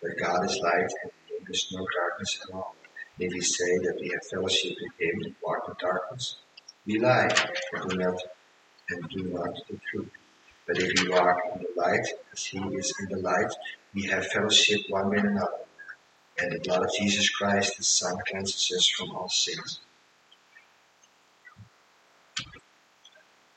that 0.00 0.16
God 0.18 0.46
is 0.46 0.58
light 0.62 1.12
in 1.48 1.54
is 1.54 1.68
no 1.72 1.84
darkness 1.98 2.38
at 2.42 2.54
all. 2.54 2.74
If 3.18 3.32
we 3.32 3.40
say 3.40 3.78
that 3.78 3.98
we 4.00 4.08
have 4.10 4.24
fellowship 4.30 4.76
with 4.80 4.92
him 5.00 5.22
and 5.24 5.34
walk 5.42 5.62
in 5.68 5.74
darkness, 5.80 6.36
we 6.86 7.00
lie 7.00 7.28
and 7.72 7.90
do 7.90 7.96
not 7.96 8.20
and 8.90 9.08
do 9.10 9.22
not 9.24 9.54
the 9.68 9.78
truth. 9.90 10.10
But 10.66 10.78
if 10.78 11.02
we 11.02 11.10
walk 11.10 11.38
in 11.54 11.62
the 11.62 11.80
light, 11.80 12.06
as 12.32 12.44
he 12.44 12.58
is 12.58 12.94
in 13.00 13.16
the 13.16 13.22
light, 13.22 13.52
we 13.94 14.02
have 14.04 14.26
fellowship 14.26 14.80
one 14.88 15.08
with 15.10 15.24
another. 15.24 15.64
And 16.38 16.52
the 16.52 16.60
blood 16.60 16.84
of 16.84 16.90
Jesus 16.98 17.28
Christ, 17.30 17.76
his 17.76 17.88
Son, 17.88 18.16
cleanses 18.28 18.72
us 18.76 18.88
from 18.88 19.10
all 19.16 19.28
sins. 19.28 19.80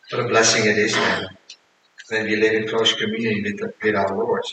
What 0.09 0.25
a 0.25 0.27
blessing 0.27 0.65
it 0.65 0.77
is 0.77 0.93
then 0.93 1.27
when 2.09 2.25
we 2.25 2.35
live 2.35 2.53
in 2.53 2.67
close 2.67 2.93
communion 2.93 3.43
with, 3.43 3.57
the, 3.59 3.73
with 3.81 3.95
our 3.95 4.13
Lord 4.17 4.43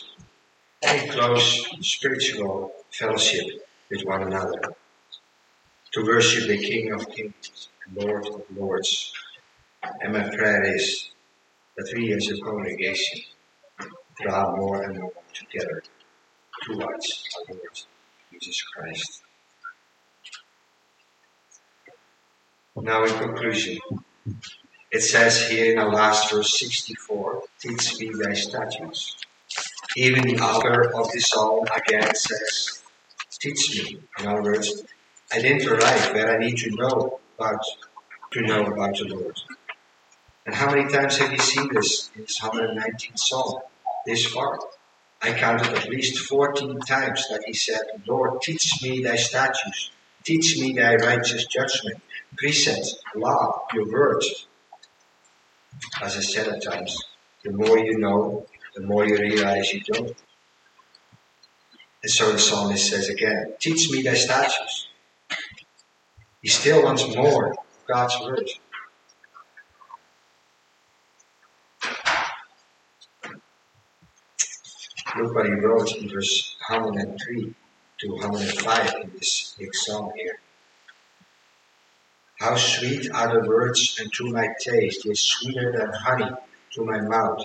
and 0.81 1.11
close 1.11 1.67
spiritual 1.81 2.71
fellowship 2.91 3.45
with 3.89 4.03
one 4.03 4.23
another. 4.23 4.61
To 5.93 6.03
worship 6.05 6.47
the 6.47 6.57
King 6.57 6.93
of 6.93 7.09
Kings 7.09 7.69
and 7.85 7.97
Lord 7.97 8.27
of 8.27 8.43
Lords. 8.55 9.11
And 10.01 10.13
my 10.13 10.29
prayer 10.29 10.75
is 10.75 11.11
that 11.77 11.91
we 11.95 12.13
as 12.13 12.29
a 12.29 12.37
congregation 12.41 13.21
draw 14.21 14.55
more 14.55 14.83
and 14.83 14.99
more 14.99 15.11
together 15.33 15.81
towards 16.65 17.23
our 17.37 17.55
Lord 17.55 17.79
Jesus 18.31 18.61
Christ. 18.61 19.23
Now 22.75 23.03
in 23.03 23.13
conclusion, 23.17 23.77
it 24.91 25.01
says 25.01 25.49
here 25.49 25.73
in 25.73 25.79
our 25.79 25.91
last 25.91 26.31
verse 26.31 26.59
64, 26.59 27.43
teach 27.59 27.99
me 27.99 28.11
thy 28.23 28.33
statutes. 28.33 29.15
Even 29.97 30.27
the 30.27 30.39
author 30.39 30.93
of 30.93 31.11
this 31.11 31.29
psalm 31.29 31.65
again 31.75 32.13
says, 32.13 32.83
teach 33.39 33.83
me. 33.83 33.99
In 34.19 34.27
other 34.27 34.43
words, 34.43 34.83
I 35.31 35.41
didn't 35.41 35.67
arrive 35.67 36.13
where 36.13 36.35
I 36.35 36.37
need 36.37 36.57
to 36.57 36.69
know 36.71 37.19
about 37.37 37.63
to 38.31 38.41
know 38.41 38.65
about 38.65 38.97
the 38.97 39.05
Lord. 39.05 39.35
And 40.45 40.55
how 40.55 40.69
many 40.71 40.87
times 40.91 41.17
have 41.17 41.31
you 41.31 41.39
seen 41.39 41.69
this 41.73 42.11
in 42.15 42.21
this 42.21 42.39
119th 42.39 43.17
psalm 43.17 43.61
this 44.05 44.25
far? 44.27 44.59
I 45.21 45.33
counted 45.33 45.75
at 45.75 45.89
least 45.89 46.19
14 46.27 46.79
times 46.79 47.27
that 47.29 47.43
he 47.45 47.53
said, 47.53 47.81
Lord, 48.07 48.41
teach 48.41 48.81
me 48.81 49.03
thy 49.03 49.15
statutes, 49.15 49.91
teach 50.23 50.57
me 50.59 50.73
thy 50.73 50.95
righteous 50.95 51.45
judgment, 51.45 52.01
precepts, 52.37 52.95
law, 53.15 53.65
your 53.73 53.91
words, 53.91 54.47
as 56.01 56.15
I 56.15 56.21
said 56.21 56.47
at 56.47 56.63
times, 56.63 56.97
the 57.43 57.51
more 57.51 57.77
you 57.77 57.97
know, 57.97 58.47
the 58.75 58.81
more 58.81 59.05
you 59.05 59.17
realize 59.17 59.73
you 59.73 59.81
don't. 59.81 60.15
And 62.01 62.11
so 62.11 62.31
the 62.31 62.39
psalmist 62.39 62.89
says 62.89 63.09
again, 63.09 63.53
Teach 63.59 63.89
me 63.91 64.01
thy 64.01 64.13
statutes. 64.13 64.87
He 66.41 66.47
still 66.47 66.83
wants 66.83 67.05
more 67.15 67.55
God's 67.87 68.17
word. 68.21 68.49
Look 75.17 75.35
what 75.35 75.45
he 75.47 75.51
wrote 75.53 75.95
in 75.95 76.07
verse 76.07 76.55
103 76.69 77.55
to 77.99 78.07
105 78.09 78.93
in 79.01 79.11
this 79.17 79.55
big 79.57 79.73
psalm 79.73 80.11
here. 80.15 80.39
How 82.39 82.55
sweet 82.55 83.11
are 83.13 83.33
the 83.33 83.47
words 83.47 83.99
unto 83.99 84.31
my 84.31 84.47
taste, 84.61 85.03
yea, 85.03 85.13
sweeter 85.13 85.73
than 85.77 85.91
honey 85.91 86.31
to 86.75 86.85
my 86.85 87.01
mouth. 87.01 87.43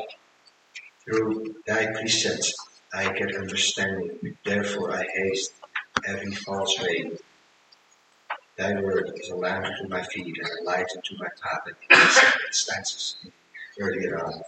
Through 1.07 1.57
thy 1.67 1.87
precepts 1.93 2.55
I 2.95 3.13
get 3.13 3.37
understanding, 3.37 4.37
therefore 4.45 4.93
I 4.93 5.05
haste 5.15 5.53
every 6.07 6.33
false 6.35 6.81
way. 6.81 7.13
Thy 8.57 8.81
word 8.81 9.13
is 9.17 9.29
a 9.31 9.37
lamp 9.37 9.67
to 9.67 9.89
my 9.89 10.03
feet 10.03 10.35
and 10.39 10.49
a 10.61 10.65
light 10.65 10.87
unto 10.97 11.17
my 11.19 11.29
path. 11.43 11.61
And 11.67 13.33
earlier 13.79 14.25
on. 14.25 14.43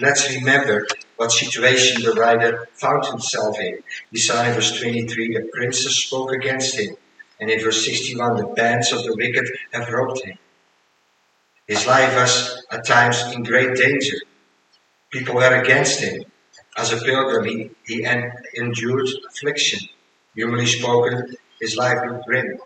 Let's 0.00 0.34
remember 0.34 0.86
what 1.16 1.32
situation 1.32 2.02
the 2.02 2.12
writer 2.12 2.68
found 2.74 3.06
himself 3.06 3.58
in. 3.58 3.78
We 4.12 4.18
saw 4.18 4.42
verse 4.52 4.78
23 4.80 5.34
the 5.34 5.48
princes 5.52 6.02
spoke 6.04 6.32
against 6.32 6.78
him, 6.78 6.96
and 7.40 7.50
in 7.50 7.60
verse 7.60 7.84
61 7.84 8.36
the 8.36 8.46
bands 8.46 8.92
of 8.92 9.04
the 9.04 9.14
wicked 9.16 9.48
have 9.72 9.88
robbed 9.88 10.24
him. 10.24 10.38
His 11.66 11.86
life 11.86 12.14
was 12.14 12.66
at 12.70 12.86
times 12.86 13.22
in 13.32 13.44
great 13.44 13.76
danger. 13.76 14.16
People 15.10 15.34
were 15.34 15.60
against 15.60 16.00
him. 16.00 16.24
As 16.76 16.92
a 16.92 16.98
pilgrim, 16.98 17.44
he, 17.44 17.70
he 17.84 18.06
endured 18.56 19.08
affliction. 19.28 19.88
Humanly 20.34 20.66
spoken, 20.66 21.36
his 21.60 21.76
life 21.76 21.98
looked 22.06 22.26
grim. 22.26 22.58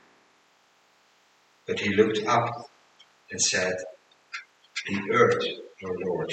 But 1.66 1.80
he 1.80 1.95
looked 1.95 2.24
up 2.26 2.70
and 3.30 3.40
said, 3.40 3.74
The 4.86 5.11
earth, 5.12 5.42
O 5.84 5.97
Lord, 6.07 6.32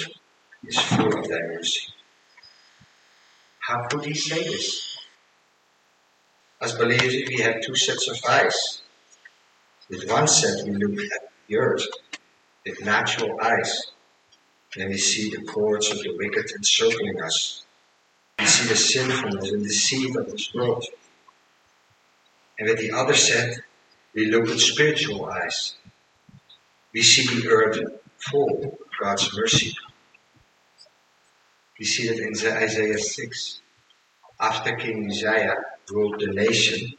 is 0.66 0.78
full 0.78 1.18
of 1.18 1.30
thy 1.30 1.40
mercy. 1.40 1.94
How 3.60 3.88
could 3.88 4.04
he 4.04 4.14
say 4.14 4.44
this? 4.44 4.98
As 6.62 6.74
believers, 6.74 7.14
we 7.30 7.40
have 7.40 7.62
two 7.62 7.76
sets 7.76 8.10
of 8.10 8.18
eyes. 8.30 8.82
With 9.90 10.10
one 10.10 10.28
set, 10.28 10.66
we 10.66 10.72
look 10.72 11.00
at 11.00 11.30
the 11.48 11.58
earth 11.58 11.88
with 12.66 12.84
natural 12.84 13.40
eyes. 13.42 13.92
Then 14.76 14.90
we 14.90 14.98
see 14.98 15.30
the 15.30 15.44
cords 15.44 15.92
of 15.92 16.02
the 16.02 16.16
wicked 16.18 16.52
encircling 16.52 17.22
us. 17.22 17.64
We 18.40 18.46
see 18.46 18.70
the 18.70 18.76
sinfulness 18.76 19.52
and 19.52 19.64
deceit 19.64 20.16
of 20.16 20.32
this 20.32 20.54
world. 20.54 20.86
And 22.58 22.70
with 22.70 22.80
the 22.80 22.92
other 22.92 23.14
set, 23.14 23.60
we 24.14 24.28
look 24.28 24.46
with 24.46 24.62
spiritual 24.62 25.26
eyes. 25.26 25.76
We 26.94 27.02
see 27.02 27.42
the 27.42 27.50
earth 27.50 27.80
full 28.18 28.64
of 28.64 28.74
God's 29.00 29.36
mercy. 29.36 29.74
We 31.78 31.86
see 31.86 32.08
that 32.08 32.20
in 32.20 32.34
Isaiah 32.64 32.98
6. 32.98 33.62
After 34.40 34.76
King 34.76 35.10
Uzziah 35.10 35.56
ruled 35.90 36.20
the 36.20 36.28
nation, 36.28 36.94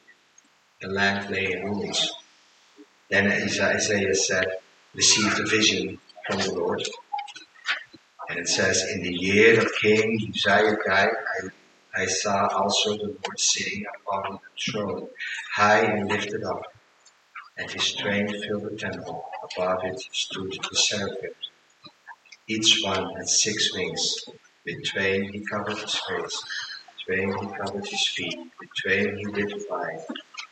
the 0.80 0.88
land 0.88 1.30
lay 1.30 1.52
in 1.52 1.64
ruins. 1.64 2.12
Then 3.08 3.30
Isaiah 3.30 4.14
said, 4.14 4.46
received 4.94 5.40
a 5.40 5.46
vision 5.46 5.98
from 6.26 6.38
the 6.38 6.54
Lord. 6.54 6.82
And 8.32 8.40
it 8.40 8.48
says, 8.48 8.82
In 8.90 9.02
the 9.02 9.12
year 9.12 9.60
of 9.60 9.70
King 9.74 10.32
Uzziah 10.34 10.78
died, 10.86 11.10
I, 11.94 12.02
I 12.02 12.06
saw 12.06 12.46
also 12.46 12.96
the 12.96 13.08
Lord 13.08 13.38
sitting 13.38 13.84
upon 13.94 14.38
the 14.40 14.72
throne, 14.72 15.08
high 15.54 15.80
and 15.80 16.10
lifted 16.10 16.42
up, 16.42 16.62
and 17.58 17.70
his 17.70 17.92
train 17.92 18.28
filled 18.28 18.70
the 18.70 18.74
temple. 18.74 19.26
Above 19.44 19.80
it 19.84 20.00
stood 20.12 20.50
the 20.50 20.76
seraphim. 20.78 21.34
Each 22.48 22.80
one 22.82 23.14
had 23.16 23.28
six 23.28 23.70
wings. 23.74 24.24
With 24.64 24.82
twain 24.90 25.30
he 25.30 25.44
covered 25.44 25.76
his 25.76 26.00
face, 26.08 26.42
twain 27.04 27.36
he 27.36 27.46
covered 27.58 27.86
his 27.86 28.08
feet, 28.08 28.38
with 28.58 28.70
twain 28.82 29.14
he 29.18 29.26
did 29.32 29.62
fly. 29.66 29.98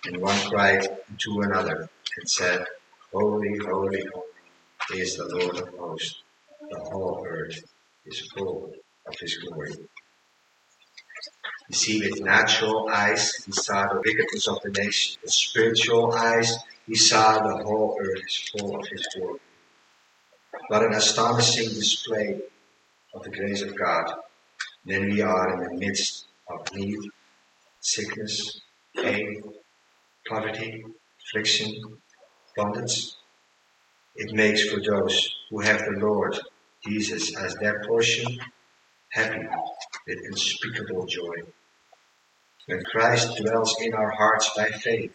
And 0.04 0.18
one 0.18 0.38
cried 0.50 0.86
to 1.16 1.40
another 1.40 1.88
and 2.18 2.30
said, 2.30 2.62
Holy, 3.10 3.56
holy, 3.56 4.04
holy 4.12 5.00
is 5.00 5.16
the 5.16 5.24
Lord 5.24 5.56
of 5.56 5.68
hosts. 5.78 6.22
The 6.70 6.78
whole 6.78 7.26
earth 7.28 7.64
is 8.06 8.30
full 8.32 8.72
of 9.06 9.14
his 9.20 9.38
glory. 9.38 9.72
You 11.68 11.76
see, 11.76 12.00
with 12.00 12.20
natural 12.20 12.88
eyes, 12.88 13.44
he 13.44 13.52
saw 13.52 13.88
the 13.88 14.00
wickedness 14.04 14.46
of 14.46 14.60
the 14.62 14.70
nation. 14.70 15.18
With 15.22 15.32
spiritual 15.32 16.12
eyes, 16.12 16.56
he 16.86 16.94
saw 16.94 17.40
the 17.40 17.64
whole 17.64 17.98
earth 18.00 18.22
is 18.24 18.50
full 18.50 18.76
of 18.76 18.86
his 18.86 19.06
glory. 19.16 19.40
What 20.68 20.84
an 20.84 20.94
astonishing 20.94 21.70
display 21.70 22.40
of 23.14 23.22
the 23.24 23.30
grace 23.30 23.62
of 23.62 23.76
God. 23.76 24.14
Then 24.84 25.10
we 25.10 25.20
are 25.22 25.54
in 25.54 25.60
the 25.64 25.86
midst 25.86 26.26
of 26.48 26.72
need, 26.72 27.00
sickness, 27.80 28.60
pain, 28.96 29.42
poverty, 30.28 30.84
affliction, 31.20 31.68
bondage. 32.56 33.12
It 34.14 34.32
makes 34.34 34.68
for 34.68 34.80
those 34.80 35.28
who 35.50 35.60
have 35.60 35.78
the 35.78 35.98
Lord 35.98 36.38
Jesus 36.86 37.36
as 37.36 37.54
their 37.56 37.82
portion 37.86 38.38
happy 39.10 39.46
with 40.06 40.18
unspeakable 40.30 41.06
joy. 41.06 41.36
When 42.66 42.82
Christ 42.84 43.36
dwells 43.36 43.76
in 43.80 43.94
our 43.94 44.10
hearts 44.10 44.50
by 44.56 44.70
faith, 44.70 45.12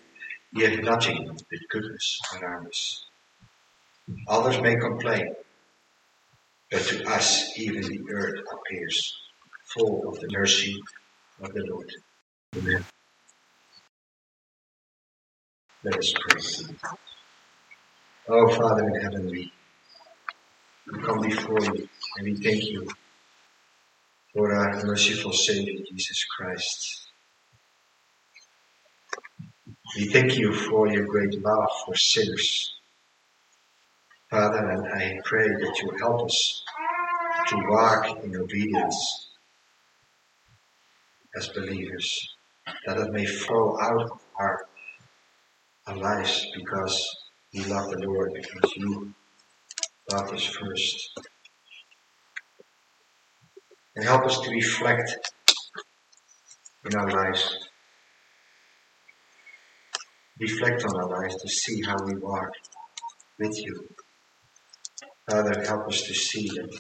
we 0.54 0.64
have 0.64 0.84
nothing 0.84 1.28
but 1.28 1.60
goodness 1.70 2.20
around 2.40 2.68
us. 2.68 3.06
Others 4.28 4.62
may 4.62 4.76
complain, 4.76 5.34
but 6.72 6.82
to 6.84 7.10
us 7.12 7.58
even 7.58 7.82
the 7.82 8.14
earth 8.14 8.40
appears 8.54 9.14
full 9.74 10.08
of 10.08 10.20
the 10.20 10.28
mercy 10.32 10.80
of 11.42 11.54
the 11.54 11.66
Lord. 11.70 11.90
Amen. 12.58 12.86
Let 15.84 15.98
us 15.98 16.14
pray. 16.14 16.76
Oh, 18.28 18.48
Father 18.56 18.88
in 18.90 19.02
heaven, 19.02 19.28
we 19.28 19.52
come 20.94 21.22
before 21.22 21.60
you 21.62 21.90
and 22.18 22.26
we 22.26 22.36
thank 22.36 22.64
you 22.64 22.88
for 24.34 24.54
our 24.54 24.84
merciful 24.84 25.34
Savior, 25.34 25.84
Jesus 25.90 26.26
Christ. 26.26 27.08
We 29.98 30.08
thank 30.10 30.38
you 30.38 30.54
for 30.54 30.88
your 30.92 31.06
great 31.06 31.42
love 31.42 31.70
for 31.86 31.96
sinners. 31.96 32.76
Father, 34.30 34.70
and 34.70 34.88
I 34.88 35.20
pray 35.24 35.48
that 35.48 35.80
you 35.82 35.92
help 36.00 36.26
us 36.26 36.64
to 37.48 37.56
walk 37.70 38.24
in 38.24 38.36
obedience 38.36 39.30
as 41.38 41.50
believers, 41.50 42.36
that 42.86 42.98
it 42.98 43.12
may 43.12 43.26
flow 43.26 43.78
out 43.82 44.02
of 44.02 44.20
our, 44.40 44.68
our 45.88 45.98
lives 45.98 46.46
because 46.56 47.18
we 47.54 47.64
love 47.66 47.90
the 47.90 48.00
Lord, 48.06 48.34
because 48.34 48.72
you 48.76 49.14
loved 50.12 50.34
us 50.34 50.46
first. 50.46 51.10
And 53.96 54.06
help 54.06 54.26
us 54.26 54.40
to 54.42 54.52
reflect 54.52 55.16
in 56.86 56.96
our 56.96 57.10
lives. 57.10 57.58
Reflect 60.40 60.84
on 60.84 60.96
our 60.98 61.22
lives 61.22 61.36
to 61.42 61.48
see 61.48 61.82
how 61.84 61.96
we 62.06 62.16
walk 62.18 62.50
with 63.40 63.58
you. 63.58 63.88
Father, 65.30 65.64
help 65.66 65.88
us 65.88 66.02
to 66.04 66.14
see 66.14 66.48
that 66.50 66.80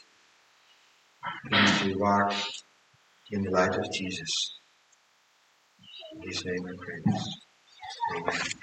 we 1.51 1.59
need 1.59 1.93
to 1.93 1.99
walk 1.99 2.33
in 3.31 3.41
the 3.43 3.51
light 3.51 3.75
of 3.75 3.91
Jesus. 3.93 4.59
In 6.13 6.29
his 6.29 6.45
name 6.45 6.65
I 6.67 6.73
pray. 6.85 8.21
Amen. 8.21 8.55